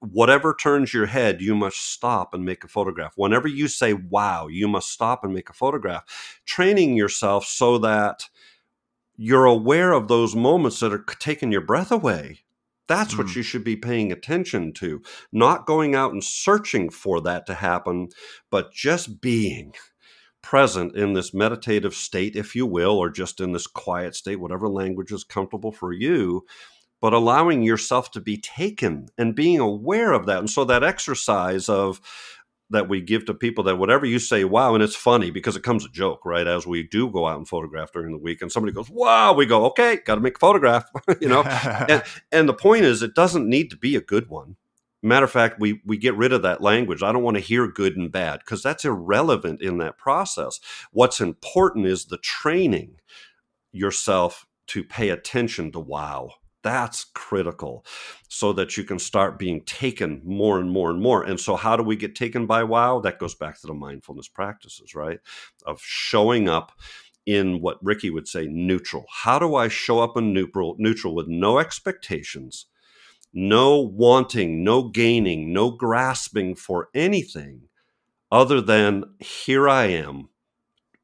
[0.00, 3.12] whatever turns your head, you must stop and make a photograph.
[3.16, 6.40] Whenever you say, wow, you must stop and make a photograph.
[6.44, 8.28] Training yourself so that
[9.16, 12.40] you're aware of those moments that are taking your breath away.
[12.88, 13.18] That's mm.
[13.18, 17.54] what you should be paying attention to, not going out and searching for that to
[17.54, 18.08] happen,
[18.50, 19.74] but just being
[20.42, 24.68] present in this meditative state, if you will, or just in this quiet state, whatever
[24.68, 26.44] language is comfortable for you,
[27.00, 30.38] but allowing yourself to be taken and being aware of that.
[30.38, 32.00] And so that exercise of,
[32.70, 35.62] that we give to people that whatever you say, wow, and it's funny because it
[35.62, 36.46] comes a joke, right?
[36.46, 39.44] As we do go out and photograph during the week, and somebody goes, wow, we
[39.44, 40.88] go, okay, got to make a photograph,
[41.20, 41.42] you know.
[41.88, 44.56] and, and the point is, it doesn't need to be a good one.
[45.02, 47.02] Matter of fact, we we get rid of that language.
[47.02, 50.60] I don't want to hear good and bad because that's irrelevant in that process.
[50.92, 52.96] What's important is the training
[53.72, 56.32] yourself to pay attention to wow
[56.62, 57.84] that's critical
[58.28, 61.22] so that you can start being taken more and more and more.
[61.22, 63.00] And so, how do we get taken by wow?
[63.00, 65.20] That goes back to the mindfulness practices, right?
[65.64, 66.72] Of showing up
[67.26, 69.06] in what Ricky would say neutral.
[69.10, 72.66] How do I show up in neutral, neutral with no expectations,
[73.32, 77.68] no wanting, no gaining, no grasping for anything
[78.32, 80.28] other than here I am?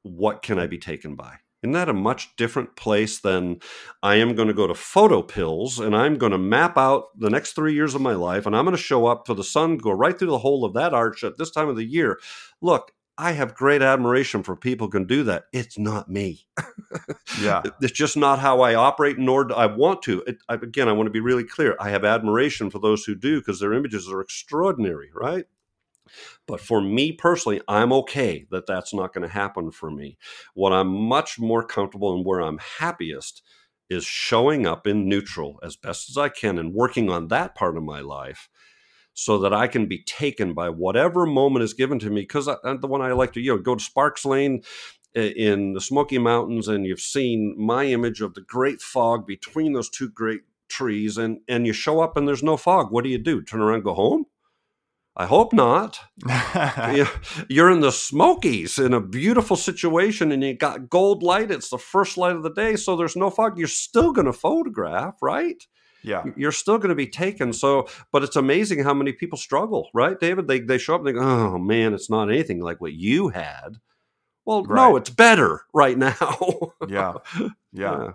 [0.03, 1.38] What can I be taken by?
[1.62, 3.61] Isn't that a much different place than
[4.03, 7.53] I am going to go to PhotoPills and I'm going to map out the next
[7.53, 9.90] three years of my life and I'm going to show up for the sun, go
[9.90, 12.21] right through the hole of that arch at this time of the year?
[12.61, 15.45] Look, I have great admiration for people who can do that.
[15.53, 16.47] It's not me.
[17.40, 17.62] yeah.
[17.81, 20.23] It's just not how I operate, nor do I want to.
[20.27, 21.77] It, I, again, I want to be really clear.
[21.81, 25.47] I have admiration for those who do because their images are extraordinary, right?
[26.47, 30.19] But for me personally, I'm okay that that's not going to happen for me.
[30.55, 33.42] What I'm much more comfortable and where I'm happiest
[33.88, 37.77] is showing up in neutral as best as I can and working on that part
[37.77, 38.49] of my life
[39.14, 42.23] so that I can be taken by whatever moment is given to me.
[42.23, 44.62] Because uh, the one I like to, you know, go to Sparks Lane
[45.14, 49.88] in the Smoky Mountains and you've seen my image of the great fog between those
[49.88, 53.19] two great trees and and you show up and there's no fog what do you
[53.19, 54.27] do turn around go home
[55.18, 55.98] I hope not.
[57.48, 61.50] You're in the Smokies in a beautiful situation and you got gold light.
[61.50, 63.59] It's the first light of the day, so there's no fog.
[63.59, 65.62] You're still going to photograph, right?
[66.02, 66.22] Yeah.
[66.37, 67.55] You're still going to be taken.
[67.55, 70.48] So, but it's amazing how many people struggle, right, David?
[70.48, 73.29] They, they show up and they go, oh man, it's not anything like what you
[73.29, 73.79] had.
[74.44, 74.76] Well, right.
[74.76, 76.14] no, it's better right now.
[76.88, 77.14] yeah.
[77.40, 77.48] yeah.
[77.72, 78.11] Yeah.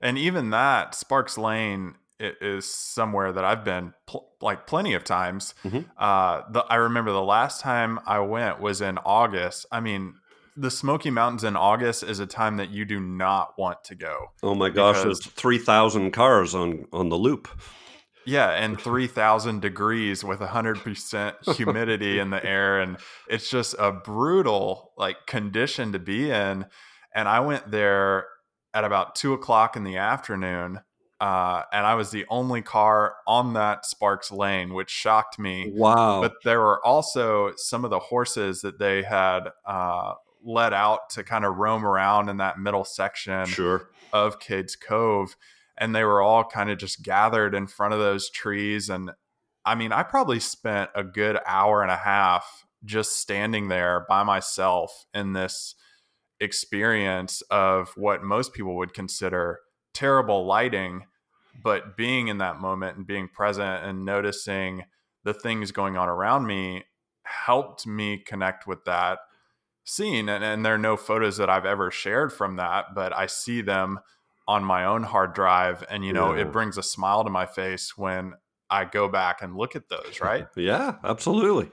[0.00, 5.54] And even that, Sparks Lane is somewhere that I've been pl- like plenty of times.
[5.64, 5.80] Mm-hmm.
[5.98, 9.66] Uh, the, I remember the last time I went was in August.
[9.72, 10.14] I mean,
[10.56, 14.26] the Smoky Mountains in August is a time that you do not want to go.
[14.42, 17.48] Oh my gosh, there's three thousand cars on on the loop.
[18.26, 23.74] Yeah, and three thousand degrees with hundred percent humidity in the air, and it's just
[23.78, 26.66] a brutal like condition to be in.
[27.14, 28.26] And I went there
[28.74, 30.80] at about two o'clock in the afternoon
[31.20, 35.70] uh, and I was the only car on that Sparks lane, which shocked me.
[35.74, 36.22] Wow!
[36.22, 41.22] But there were also some of the horses that they had uh, let out to
[41.22, 43.90] kind of roam around in that middle section sure.
[44.14, 45.36] of Cades Cove,
[45.76, 48.88] and they were all kind of just gathered in front of those trees.
[48.88, 49.10] And
[49.66, 54.22] I mean, I probably spent a good hour and a half just standing there by
[54.22, 55.74] myself in this
[56.40, 59.58] experience of what most people would consider
[59.92, 61.04] terrible lighting
[61.62, 64.84] but being in that moment and being present and noticing
[65.24, 66.84] the things going on around me
[67.24, 69.18] helped me connect with that
[69.84, 73.26] scene and, and there are no photos that i've ever shared from that but i
[73.26, 73.98] see them
[74.46, 76.42] on my own hard drive and you know yeah.
[76.42, 78.32] it brings a smile to my face when
[78.68, 81.70] i go back and look at those right yeah absolutely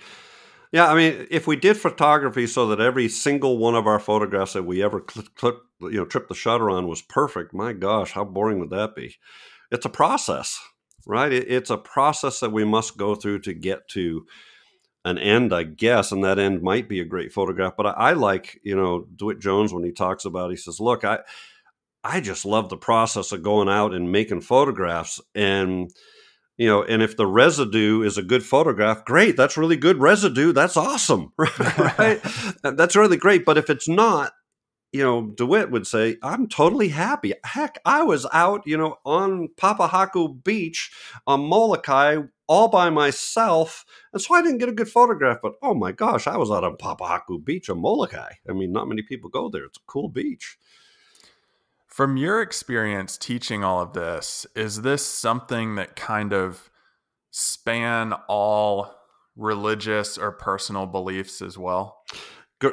[0.71, 4.53] yeah, I mean, if we did photography so that every single one of our photographs
[4.53, 8.11] that we ever click, click, you know, trip the shutter on was perfect, my gosh,
[8.11, 9.15] how boring would that be?
[9.71, 10.59] It's a process,
[11.05, 11.31] right?
[11.31, 14.25] It, it's a process that we must go through to get to
[15.05, 17.73] an end, I guess, and that end might be a great photograph.
[17.77, 21.03] But I, I like, you know, DeWitt Jones when he talks about, he says, "Look,
[21.05, 21.19] I,
[22.03, 25.89] I just love the process of going out and making photographs, and
[26.57, 30.51] you know, and if the residue is a good photograph, great, that's really good residue,
[30.51, 32.19] that's awesome, right?
[32.63, 33.45] that's really great.
[33.45, 34.33] But if it's not,
[34.91, 37.33] you know, DeWitt would say, I'm totally happy.
[37.43, 40.91] Heck, I was out, you know, on Papohaku Beach
[41.25, 43.85] on Molokai all by myself.
[44.13, 46.63] And so I didn't get a good photograph, but oh my gosh, I was out
[46.63, 48.31] on Papohaku Beach on Molokai.
[48.49, 49.65] I mean, not many people go there.
[49.65, 50.57] It's a cool beach.
[51.87, 56.69] From your experience teaching all of this, is this something that kind of
[57.31, 58.95] span all
[59.35, 62.03] religious or personal beliefs as well?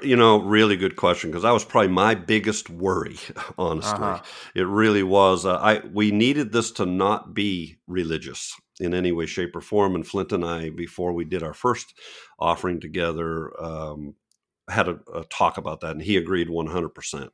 [0.03, 3.19] You know, really good question because that was probably my biggest worry.
[3.59, 4.23] Honestly, uh-huh.
[4.55, 5.45] it really was.
[5.45, 9.95] Uh, I we needed this to not be religious in any way, shape, or form.
[9.95, 11.93] And Flint and I, before we did our first
[12.39, 14.15] offering together, um,
[14.69, 17.33] had a, a talk about that, and he agreed one hundred percent.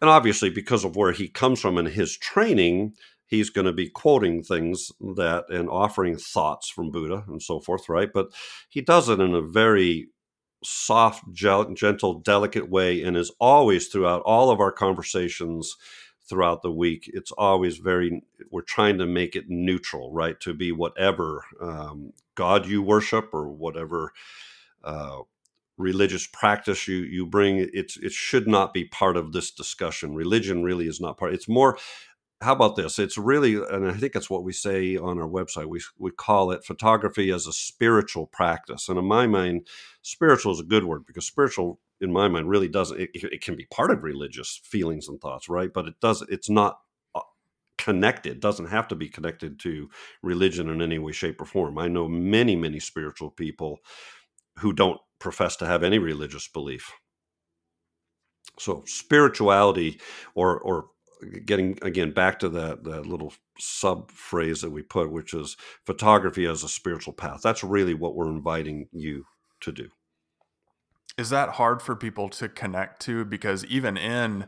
[0.00, 2.94] And obviously, because of where he comes from and his training,
[3.26, 7.88] he's going to be quoting things that and offering thoughts from Buddha and so forth,
[7.88, 8.12] right?
[8.12, 8.30] But
[8.68, 10.08] he does it in a very
[10.64, 15.76] soft, gentle, delicate way, and is always throughout all of our conversations
[16.28, 17.10] throughout the week.
[17.12, 20.38] It's always very, we're trying to make it neutral, right?
[20.40, 24.12] To be whatever um, God you worship or whatever.
[24.82, 25.20] Uh,
[25.80, 30.62] religious practice you you bring it's it should not be part of this discussion religion
[30.62, 31.78] really is not part it's more
[32.42, 32.98] how about this?
[32.98, 35.66] It's really, and I think it's what we say on our website.
[35.66, 39.68] We we call it photography as a spiritual practice, and in my mind,
[40.02, 42.98] spiritual is a good word because spiritual, in my mind, really doesn't.
[42.98, 45.70] It, it can be part of religious feelings and thoughts, right?
[45.72, 46.22] But it does.
[46.30, 46.78] It's not
[47.14, 47.20] uh,
[47.76, 48.40] connected.
[48.40, 49.90] Doesn't have to be connected to
[50.22, 51.76] religion in any way, shape, or form.
[51.76, 53.80] I know many, many spiritual people
[54.60, 56.90] who don't profess to have any religious belief.
[58.58, 60.00] So spirituality
[60.34, 60.86] or or
[61.44, 66.46] getting again back to that that little sub phrase that we put, which is photography
[66.46, 67.40] as a spiritual path.
[67.42, 69.24] That's really what we're inviting you
[69.60, 69.88] to do.
[71.18, 73.24] Is that hard for people to connect to?
[73.24, 74.46] Because even in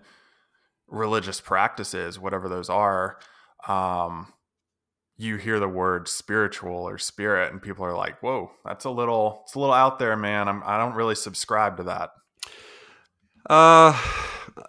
[0.89, 3.19] religious practices, whatever those are,
[3.69, 4.33] um,
[5.17, 9.43] you hear the word spiritual or spirit, and people are like, "Whoa, that's a little,
[9.45, 12.11] it's a little out there, man." I'm, I don't really subscribe to that.
[13.51, 14.01] Uh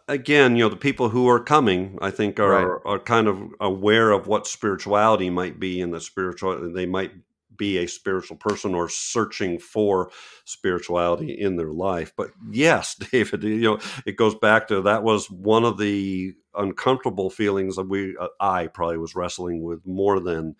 [0.07, 2.81] again, you know, the people who are coming, I think, are right.
[2.85, 7.11] are kind of aware of what spirituality might be, and the spiritual they might
[7.55, 10.11] be a spiritual person or searching for
[10.45, 12.13] spirituality in their life.
[12.15, 17.29] But yes, David, you know, it goes back to that was one of the uncomfortable
[17.29, 20.55] feelings that we uh, I probably was wrestling with more than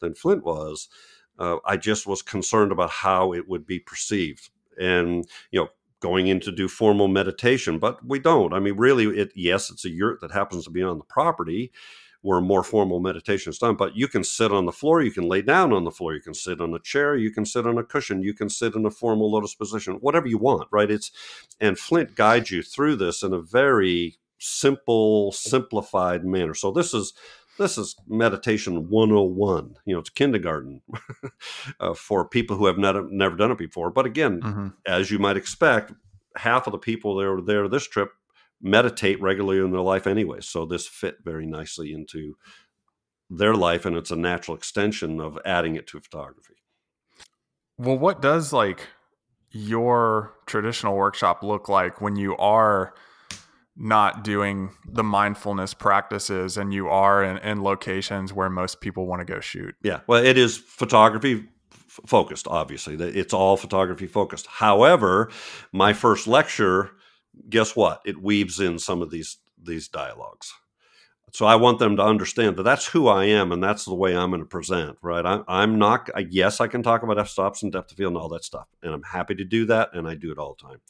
[0.00, 0.88] than Flint was.
[1.38, 4.50] Uh, I just was concerned about how it would be perceived.
[4.80, 5.68] And you know,
[6.00, 8.52] going in to do formal meditation, but we don't.
[8.52, 11.72] I mean, really, it yes, it's a yurt that happens to be on the property
[12.22, 13.76] where more formal meditation is done.
[13.76, 16.20] But you can sit on the floor, you can lay down on the floor, you
[16.20, 18.84] can sit on a chair, you can sit on a cushion, you can sit in
[18.84, 20.90] a formal lotus position, whatever you want, right?
[20.90, 21.10] It's
[21.60, 26.54] and Flint guides you through this in a very simple, simplified manner.
[26.54, 27.12] So this is
[27.58, 30.80] this is meditation 101 you know it's kindergarten
[31.80, 34.68] uh, for people who have not, never done it before but again mm-hmm.
[34.86, 35.92] as you might expect
[36.36, 38.12] half of the people that were there this trip
[38.62, 42.36] meditate regularly in their life anyway so this fit very nicely into
[43.30, 46.54] their life and it's a natural extension of adding it to photography
[47.76, 48.88] well what does like
[49.50, 52.94] your traditional workshop look like when you are
[53.78, 59.20] not doing the mindfulness practices and you are in, in locations where most people want
[59.20, 59.74] to go shoot.
[59.82, 60.00] Yeah.
[60.08, 62.96] Well, it is photography f- focused, obviously.
[62.96, 64.48] It's all photography focused.
[64.48, 65.30] However,
[65.72, 66.90] my first lecture,
[67.48, 68.02] guess what?
[68.04, 70.52] It weaves in some of these these dialogues.
[71.32, 74.16] So I want them to understand that that's who I am and that's the way
[74.16, 75.24] I'm going to present, right?
[75.24, 78.16] I, I'm not, yes, I can talk about f stops and depth of field and
[78.16, 78.66] all that stuff.
[78.82, 79.90] And I'm happy to do that.
[79.92, 80.80] And I do it all the time.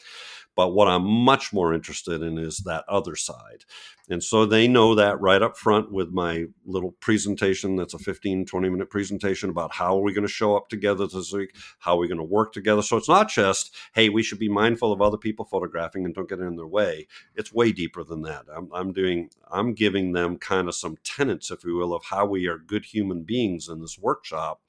[0.58, 3.64] But what I'm much more interested in is that other side.
[4.10, 7.76] And so they know that right up front with my little presentation.
[7.76, 11.06] That's a 15, 20 minute presentation about how are we going to show up together
[11.06, 11.54] this week?
[11.78, 12.82] How are we going to work together?
[12.82, 16.28] So it's not just, hey, we should be mindful of other people photographing and don't
[16.28, 17.06] get in their way.
[17.36, 18.46] It's way deeper than that.
[18.52, 22.26] I'm, I'm doing, I'm giving them kind of some tenets, if you will, of how
[22.26, 24.60] we are good human beings in this workshop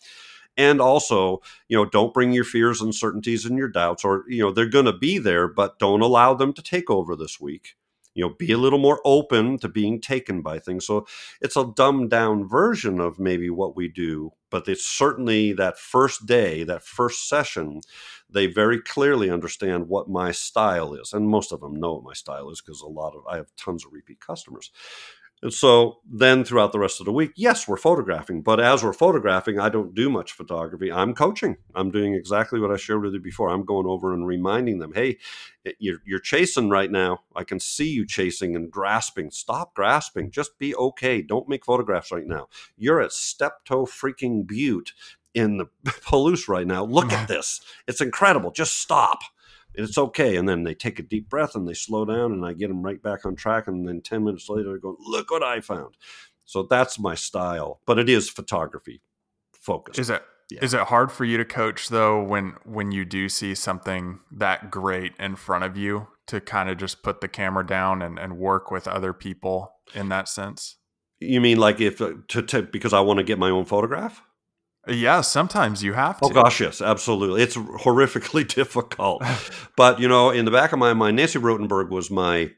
[0.59, 4.51] and also you know don't bring your fears uncertainties and your doubts or you know
[4.51, 7.75] they're going to be there but don't allow them to take over this week.
[8.13, 10.85] You know be a little more open to being taken by things.
[10.85, 11.07] So
[11.41, 16.25] it's a dumbed down version of maybe what we do but it's certainly that first
[16.25, 17.81] day that first session
[18.29, 21.13] they very clearly understand what my style is.
[21.13, 23.55] And most of them know what my style is because a lot of i have
[23.55, 24.71] tons of repeat customers
[25.41, 28.41] and so then throughout the rest of the week, yes, we're photographing.
[28.41, 30.91] But as we're photographing, I don't do much photography.
[30.91, 31.55] I'm coaching.
[31.73, 33.49] I'm doing exactly what I shared with you before.
[33.49, 35.17] I'm going over and reminding them, hey,
[35.65, 37.19] eh, you're, you're chasing right now.
[37.35, 39.31] I can see you chasing and grasping.
[39.31, 40.29] Stop grasping.
[40.29, 41.21] Just be okay.
[41.21, 42.47] Don't make photographs right now.
[42.75, 44.91] You're at Steptoe freaking Butte
[45.33, 46.83] in the Palouse right now.
[46.83, 47.61] Look at this.
[47.87, 48.51] It's incredible.
[48.51, 49.19] Just stop
[49.79, 50.35] it's okay.
[50.35, 52.83] And then they take a deep breath and they slow down, and I get them
[52.83, 53.67] right back on track.
[53.67, 55.95] And then 10 minutes later, they're going, Look what I found.
[56.45, 59.01] So that's my style, but it is photography
[59.53, 59.99] focused.
[59.99, 60.23] Is it?
[60.49, 60.59] Yeah.
[60.63, 64.71] Is it hard for you to coach though when when you do see something that
[64.71, 68.39] great in front of you to kind of just put the camera down and, and
[68.39, 70.77] work with other people in that sense?
[71.19, 74.23] You mean like if uh, to, to because I want to get my own photograph?
[74.87, 76.39] Yeah, sometimes you have oh, to.
[76.39, 77.43] Oh gosh, yes, absolutely.
[77.43, 79.23] It's horrifically difficult.
[79.75, 82.51] but you know, in the back of my mind, Nancy Rotenberg was my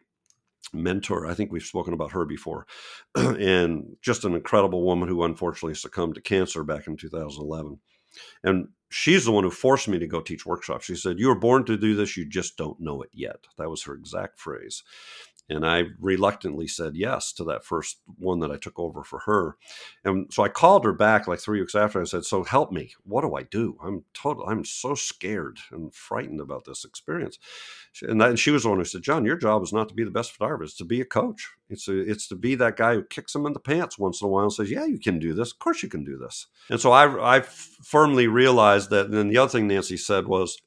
[0.74, 1.26] mentor.
[1.26, 2.67] I think we've spoken about her before,
[3.15, 7.80] and just an incredible woman who unfortunately succumbed to cancer back in 2011.
[8.43, 10.86] And she's the one who forced me to go teach workshops.
[10.86, 12.17] She said, "You were born to do this.
[12.17, 14.84] You just don't know it yet." That was her exact phrase.
[15.52, 19.58] And I reluctantly said yes to that first one that I took over for her.
[20.06, 22.02] And so I called her back like three weeks after.
[22.02, 22.93] I said, "So help me.
[23.04, 23.78] What do I do?
[23.84, 24.45] I'm total.
[24.47, 27.38] I'm so scared and frightened about this experience."
[28.02, 29.95] And, that, and she was the one who said, "John, your job is not to
[29.95, 30.64] be the best photographer.
[30.64, 31.49] It's to be a coach.
[31.70, 34.28] It's a, it's to be that guy who kicks him in the pants once in
[34.28, 35.52] a while and says, "Yeah, you can do this.
[35.52, 39.08] Of course, you can do this." And so I I firmly realized that.
[39.08, 40.58] And then the other thing Nancy said was,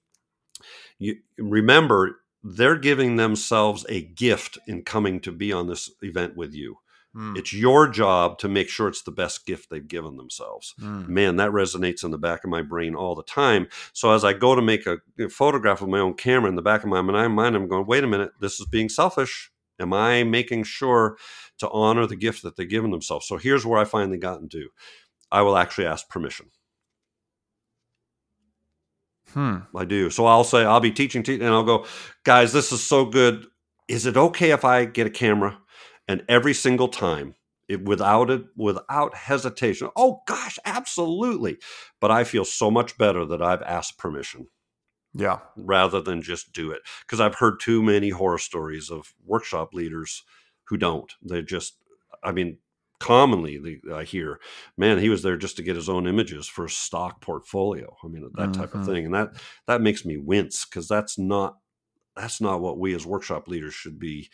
[0.99, 6.53] "You remember." They're giving themselves a gift in coming to be on this event with
[6.55, 6.77] you.
[7.17, 7.39] Mm.
[7.39, 10.75] It's your job to make sure it's the best gift they've given themselves.
[10.81, 11.09] Mm.
[11.09, 13.69] Man, that resonates in the back of my brain all the time.
[13.93, 14.99] So as I go to make a,
[15.31, 18.09] photograph with my own camera in the back of my mind, I'm going, wait a
[18.09, 19.51] minute, this is being selfish.
[19.81, 21.17] Am I making sure
[21.59, 23.27] to honor the gift that they've given themselves?
[23.27, 24.69] So here's where I finally gotten to.
[25.31, 26.51] I will actually ask permission.
[29.35, 29.59] Hmm.
[29.77, 30.11] I do.
[30.11, 31.87] So I'll say, I'll be teaching, teaching, and I'll go,
[32.25, 33.47] guys, this is so good.
[33.89, 35.59] Is it okay if I get a camera
[36.09, 37.35] and every single time,
[37.69, 41.59] it, without it, without hesitation, oh gosh, absolutely.
[42.01, 44.47] But I feel so much better that I've asked permission.
[45.15, 45.41] Yeah.
[45.57, 46.83] Rather than just do it.
[47.07, 50.23] Because I've heard too many horror stories of workshop leaders
[50.65, 51.13] who don't.
[51.23, 51.77] They just,
[52.23, 52.59] I mean,
[53.01, 54.41] commonly the, I hear,
[54.77, 57.97] man, he was there just to get his own images for a stock portfolio.
[58.03, 58.53] I mean, that mm-hmm.
[58.53, 58.93] type of mm-hmm.
[58.93, 59.31] thing, and that
[59.67, 61.57] that makes me wince because that's not
[62.17, 64.31] that's not what we as workshop leaders should be.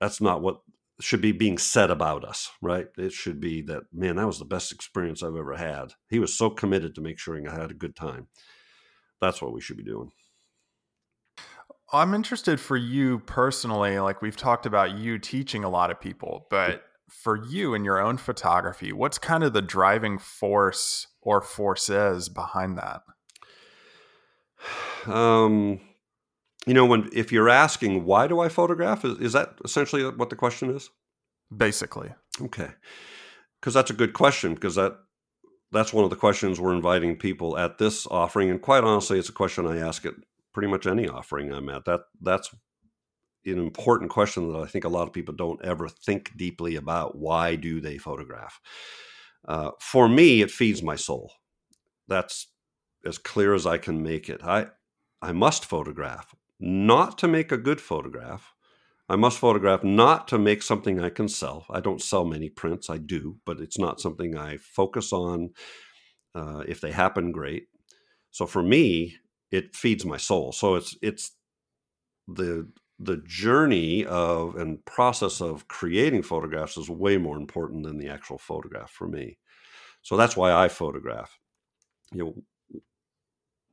[0.00, 0.60] That's not what
[1.00, 2.88] should be being said about us, right?
[2.98, 5.94] It should be that man, that was the best experience I've ever had.
[6.08, 8.28] He was so committed to make sure I had a good time.
[9.20, 10.12] That's what we should be doing.
[11.92, 13.98] I'm interested for you personally.
[13.98, 18.00] Like we've talked about you teaching a lot of people, but for you in your
[18.00, 23.02] own photography, what's kind of the driving force or forces behind that?
[25.06, 25.80] Um,
[26.66, 30.28] you know, when if you're asking why do I photograph, is, is that essentially what
[30.28, 30.90] the question is?
[31.56, 32.10] Basically.
[32.42, 32.68] Okay,
[33.58, 34.98] because that's a good question because that
[35.72, 39.30] that's one of the questions we're inviting people at this offering, and quite honestly, it's
[39.30, 40.14] a question I ask at
[40.52, 41.86] pretty much any offering I'm at.
[41.86, 42.54] That that's
[43.44, 47.16] an important question that I think a lot of people don't ever think deeply about.
[47.16, 48.60] Why do they photograph?
[49.46, 51.32] Uh, for me, it feeds my soul.
[52.08, 52.48] That's
[53.04, 54.42] as clear as I can make it.
[54.44, 54.66] I
[55.22, 58.54] I must photograph not to make a good photograph.
[59.08, 61.66] I must photograph not to make something I can sell.
[61.70, 62.88] I don't sell many prints.
[62.88, 65.50] I do, but it's not something I focus on.
[66.34, 67.64] Uh, if they happen, great.
[68.30, 69.16] So for me,
[69.50, 70.52] it feeds my soul.
[70.52, 71.32] So it's it's
[72.28, 72.70] the
[73.02, 78.36] the journey of and process of creating photographs is way more important than the actual
[78.36, 79.38] photograph for me.
[80.02, 81.38] So that's why I photograph.
[82.12, 82.24] You
[82.72, 82.80] know,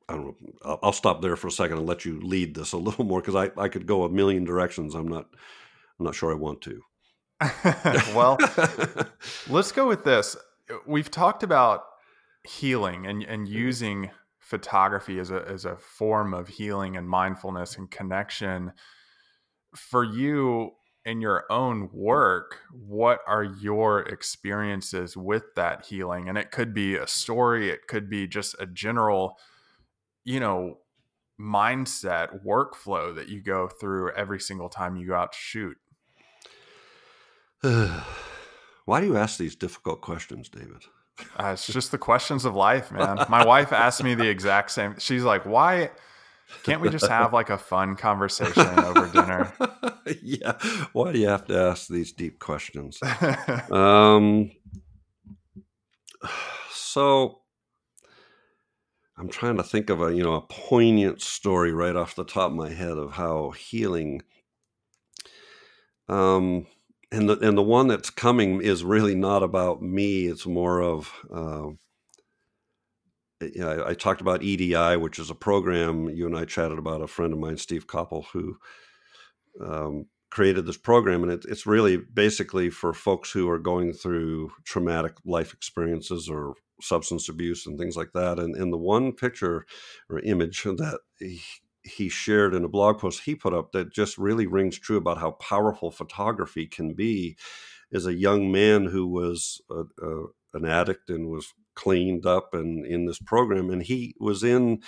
[0.08, 0.80] I don't know.
[0.82, 3.36] I'll, stop there for a second and let you lead this a little more because
[3.36, 4.96] I, I could go a million directions.
[4.96, 5.28] I'm not
[6.00, 6.82] I'm not sure I want to.
[8.16, 8.38] well,
[9.50, 10.38] let's go with this.
[10.86, 11.84] We've talked about
[12.44, 13.58] healing and and mm-hmm.
[13.58, 18.72] using photography as a as a form of healing and mindfulness and connection
[19.78, 20.72] for you
[21.06, 26.28] in your own work, what are your experiences with that healing?
[26.28, 29.38] And it could be a story, it could be just a general,
[30.26, 30.80] you know,
[31.40, 35.78] mindset workflow that you go through every single time you go out to shoot.
[37.62, 40.84] Why do you ask these difficult questions, David?
[41.40, 43.18] Uh, it's just the questions of life, man.
[43.30, 44.96] My wife asked me the exact same.
[45.00, 45.92] She's like, "Why
[46.64, 49.54] can't we just have like a fun conversation over dinner?"
[50.22, 50.54] yeah.
[50.94, 53.00] Why do you have to ask these deep questions?
[53.72, 54.52] um.
[56.72, 57.42] So
[59.18, 62.52] I'm trying to think of a you know a poignant story right off the top
[62.52, 64.22] of my head of how healing.
[66.08, 66.68] Um,
[67.12, 70.28] and the and the one that's coming is really not about me.
[70.28, 71.70] It's more of uh,
[73.42, 76.78] you know, I, I, talked about EDI, which is a program you and I chatted
[76.78, 77.02] about.
[77.02, 78.58] A friend of mine, Steve Koppel, who
[79.64, 84.52] um, created this program, and it, it's really basically for folks who are going through
[84.64, 88.40] traumatic life experiences or substance abuse and things like that.
[88.40, 89.66] And in the one picture
[90.10, 91.42] or image that he,
[91.84, 95.20] he shared in a blog post he put up that just really rings true about
[95.20, 97.38] how powerful photography can be
[97.92, 102.86] is a young man who was a, a, an addict and was cleaned up and
[102.86, 104.82] in this program and he was in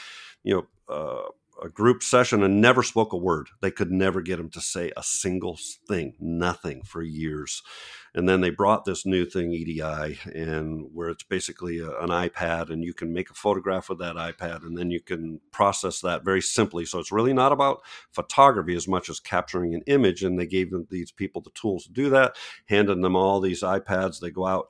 [0.44, 1.30] you know uh,
[1.62, 3.50] a group session and never spoke a word.
[3.62, 7.62] They could never get him to say a single thing, nothing for years.
[8.16, 12.72] And then they brought this new thing, EDI, and where it's basically a, an iPad,
[12.72, 16.26] and you can make a photograph with that iPad, and then you can process that
[16.26, 16.86] very simply.
[16.86, 20.24] So it's really not about photography as much as capturing an image.
[20.24, 22.36] And they gave them, these people the tools to do that,
[22.66, 24.20] handed them all these iPads.
[24.20, 24.70] They go out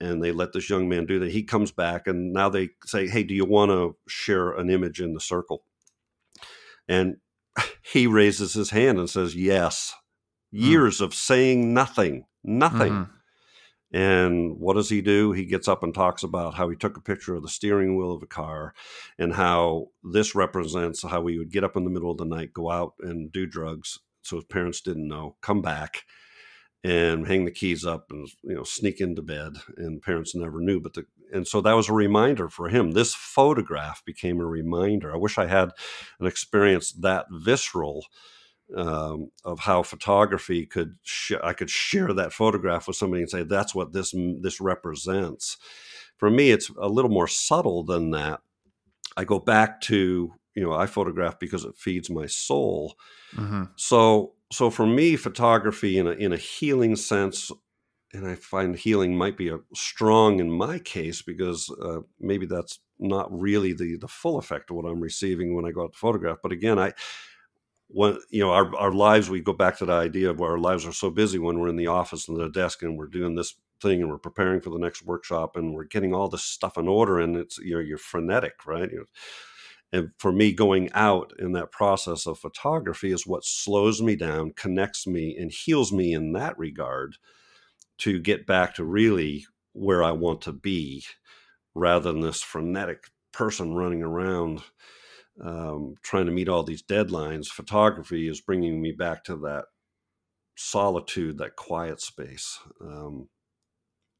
[0.00, 1.32] and they let this young man do that.
[1.32, 5.00] He comes back, and now they say, "Hey, do you want to share an image
[5.00, 5.64] in the circle?"
[6.88, 7.16] And
[7.92, 9.94] he raises his hand and says, Yes.
[10.52, 10.58] Hmm.
[10.58, 11.04] Years mm.
[11.04, 12.92] of saying nothing, nothing.
[12.92, 13.12] Mm-hmm.
[13.90, 15.32] And what does he do?
[15.32, 18.12] He gets up and talks about how he took a picture of the steering wheel
[18.12, 18.74] of a car
[19.18, 22.52] and how this represents how he would get up in the middle of the night,
[22.52, 26.02] go out and do drugs so his parents didn't know, come back,
[26.84, 30.80] and hang the keys up and you know sneak into bed and parents never knew
[30.80, 32.92] but the and so that was a reminder for him.
[32.92, 35.12] This photograph became a reminder.
[35.12, 35.70] I wish i had
[36.20, 38.06] an experience that visceral
[38.76, 43.42] um, of how photography could sh- i could share that photograph with somebody and say
[43.42, 45.56] that's what this this represents.
[46.16, 48.40] For me it's a little more subtle than that.
[49.16, 52.94] I go back to you know i photograph because it feeds my soul.
[53.36, 53.64] Mm-hmm.
[53.76, 57.50] so so for me, photography in a in a healing sense,
[58.12, 62.80] and I find healing might be a strong in my case because uh, maybe that's
[62.98, 65.98] not really the the full effect of what I'm receiving when I go out to
[65.98, 66.38] photograph.
[66.42, 66.92] But again, I
[67.88, 70.58] when you know our our lives, we go back to the idea of where our
[70.58, 73.34] lives are so busy when we're in the office and the desk and we're doing
[73.34, 76.76] this thing and we're preparing for the next workshop and we're getting all this stuff
[76.76, 78.90] in order and it's you know you're frenetic, right?
[78.90, 79.06] You're,
[79.92, 84.52] and for me, going out in that process of photography is what slows me down,
[84.54, 87.16] connects me, and heals me in that regard
[87.98, 91.04] to get back to really where I want to be
[91.74, 94.62] rather than this frenetic person running around
[95.42, 97.46] um, trying to meet all these deadlines.
[97.46, 99.66] Photography is bringing me back to that
[100.56, 102.58] solitude, that quiet space.
[102.80, 103.28] Um,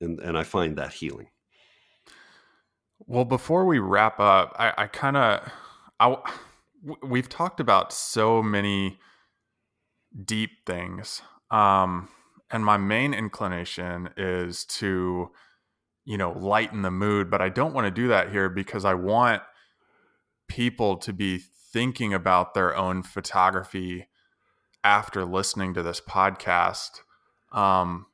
[0.00, 1.28] and, and I find that healing.
[3.11, 5.50] Well, before we wrap up, I, I kind of,
[5.98, 6.16] I,
[7.02, 8.98] we've talked about so many
[10.26, 12.11] deep things, um,
[12.50, 15.30] and my main inclination is to,
[16.04, 17.30] you know, lighten the mood.
[17.30, 19.42] But I don't want to do that here because I want
[20.46, 21.38] people to be
[21.72, 24.09] thinking about their own photography
[24.84, 27.00] after listening to this podcast.
[27.52, 28.04] Um,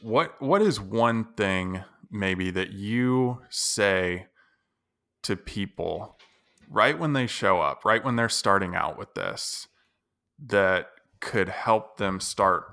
[0.00, 1.84] what what is one thing
[2.14, 4.26] maybe that you say
[5.24, 6.16] to people
[6.70, 9.68] right when they show up, right when they're starting out with this,
[10.46, 10.86] that
[11.20, 12.64] could help them start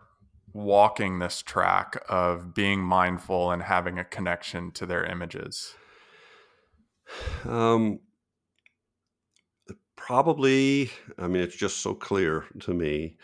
[0.53, 5.73] walking this track of being mindful and having a connection to their images?
[7.45, 7.99] Um,
[9.95, 13.17] probably, I mean, it's just so clear to me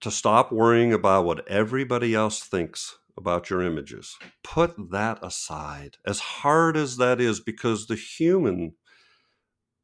[0.00, 4.16] to stop worrying about what everybody else thinks about your images.
[4.42, 8.72] Put that aside, as hard as that is, because the human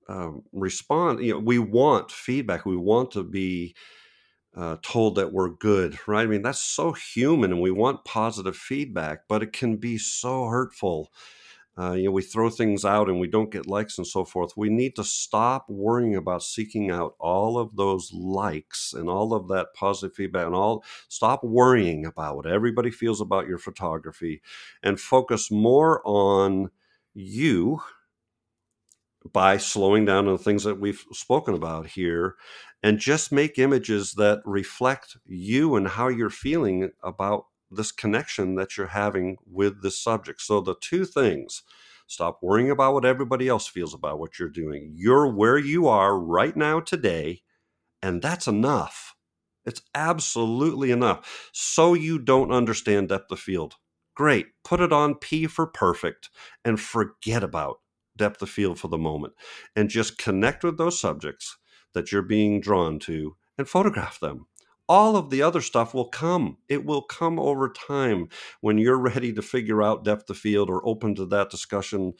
[0.08, 2.64] um, respond, you know, we want feedback.
[2.64, 3.74] We want to be
[4.56, 6.22] uh, told that we're good, right?
[6.22, 10.46] I mean, that's so human, and we want positive feedback, but it can be so
[10.46, 11.10] hurtful
[11.76, 14.56] uh, you know, we throw things out and we don't get likes and so forth.
[14.56, 19.48] We need to stop worrying about seeking out all of those likes and all of
[19.48, 20.84] that positive feedback and all.
[21.08, 24.40] Stop worrying about what everybody feels about your photography
[24.82, 26.70] and focus more on
[27.12, 27.80] you
[29.32, 32.36] by slowing down on the things that we've spoken about here
[32.82, 37.46] and just make images that reflect you and how you're feeling about
[37.76, 40.40] this connection that you're having with the subject.
[40.40, 41.62] So the two things
[42.06, 44.92] stop worrying about what everybody else feels about what you're doing.
[44.94, 47.42] You're where you are right now today,
[48.02, 49.14] and that's enough.
[49.64, 51.50] It's absolutely enough.
[51.52, 53.76] So you don't understand depth of field.
[54.14, 54.46] Great.
[54.62, 56.30] Put it on P for perfect
[56.64, 57.78] and forget about
[58.16, 59.32] depth of field for the moment
[59.74, 61.56] and just connect with those subjects
[61.94, 64.46] that you're being drawn to and photograph them.
[64.88, 66.58] All of the other stuff will come.
[66.68, 68.28] It will come over time
[68.60, 72.12] when you're ready to figure out depth of field or open to that discussion.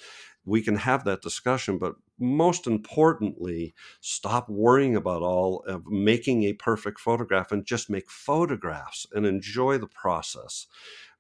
[0.47, 6.55] We can have that discussion, but most importantly, stop worrying about all of making a
[6.55, 10.67] perfect photograph and just make photographs and enjoy the process.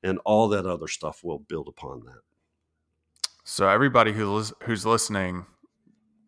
[0.02, 2.20] And all that other stuff will build upon that.
[3.44, 5.46] So everybody who's who's listening,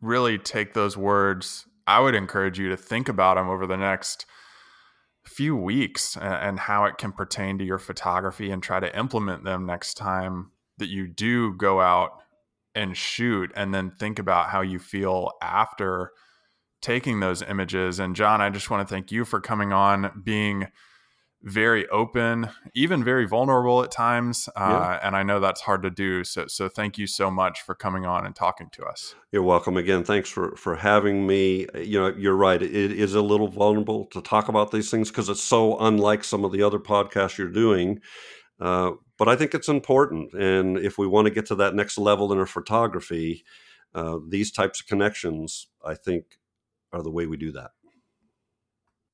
[0.00, 1.66] really take those words.
[1.86, 4.26] I would encourage you to think about them over the next
[5.26, 9.66] few weeks and how it can pertain to your photography and try to implement them
[9.66, 12.12] next time that you do go out
[12.74, 16.12] and shoot and then think about how you feel after
[16.82, 17.98] taking those images.
[17.98, 20.68] And John I just want to thank you for coming on being
[21.46, 24.48] very open, even very vulnerable at times.
[24.56, 25.00] Uh, yeah.
[25.00, 26.24] And I know that's hard to do.
[26.24, 29.14] So, so thank you so much for coming on and talking to us.
[29.30, 30.02] You're welcome again.
[30.02, 31.66] Thanks for for having me.
[31.76, 32.60] You know, you're right.
[32.60, 36.44] It is a little vulnerable to talk about these things because it's so unlike some
[36.44, 38.00] of the other podcasts you're doing.
[38.58, 41.96] Uh, but I think it's important, and if we want to get to that next
[41.96, 43.44] level in our photography,
[43.94, 46.38] uh, these types of connections, I think,
[46.92, 47.70] are the way we do that.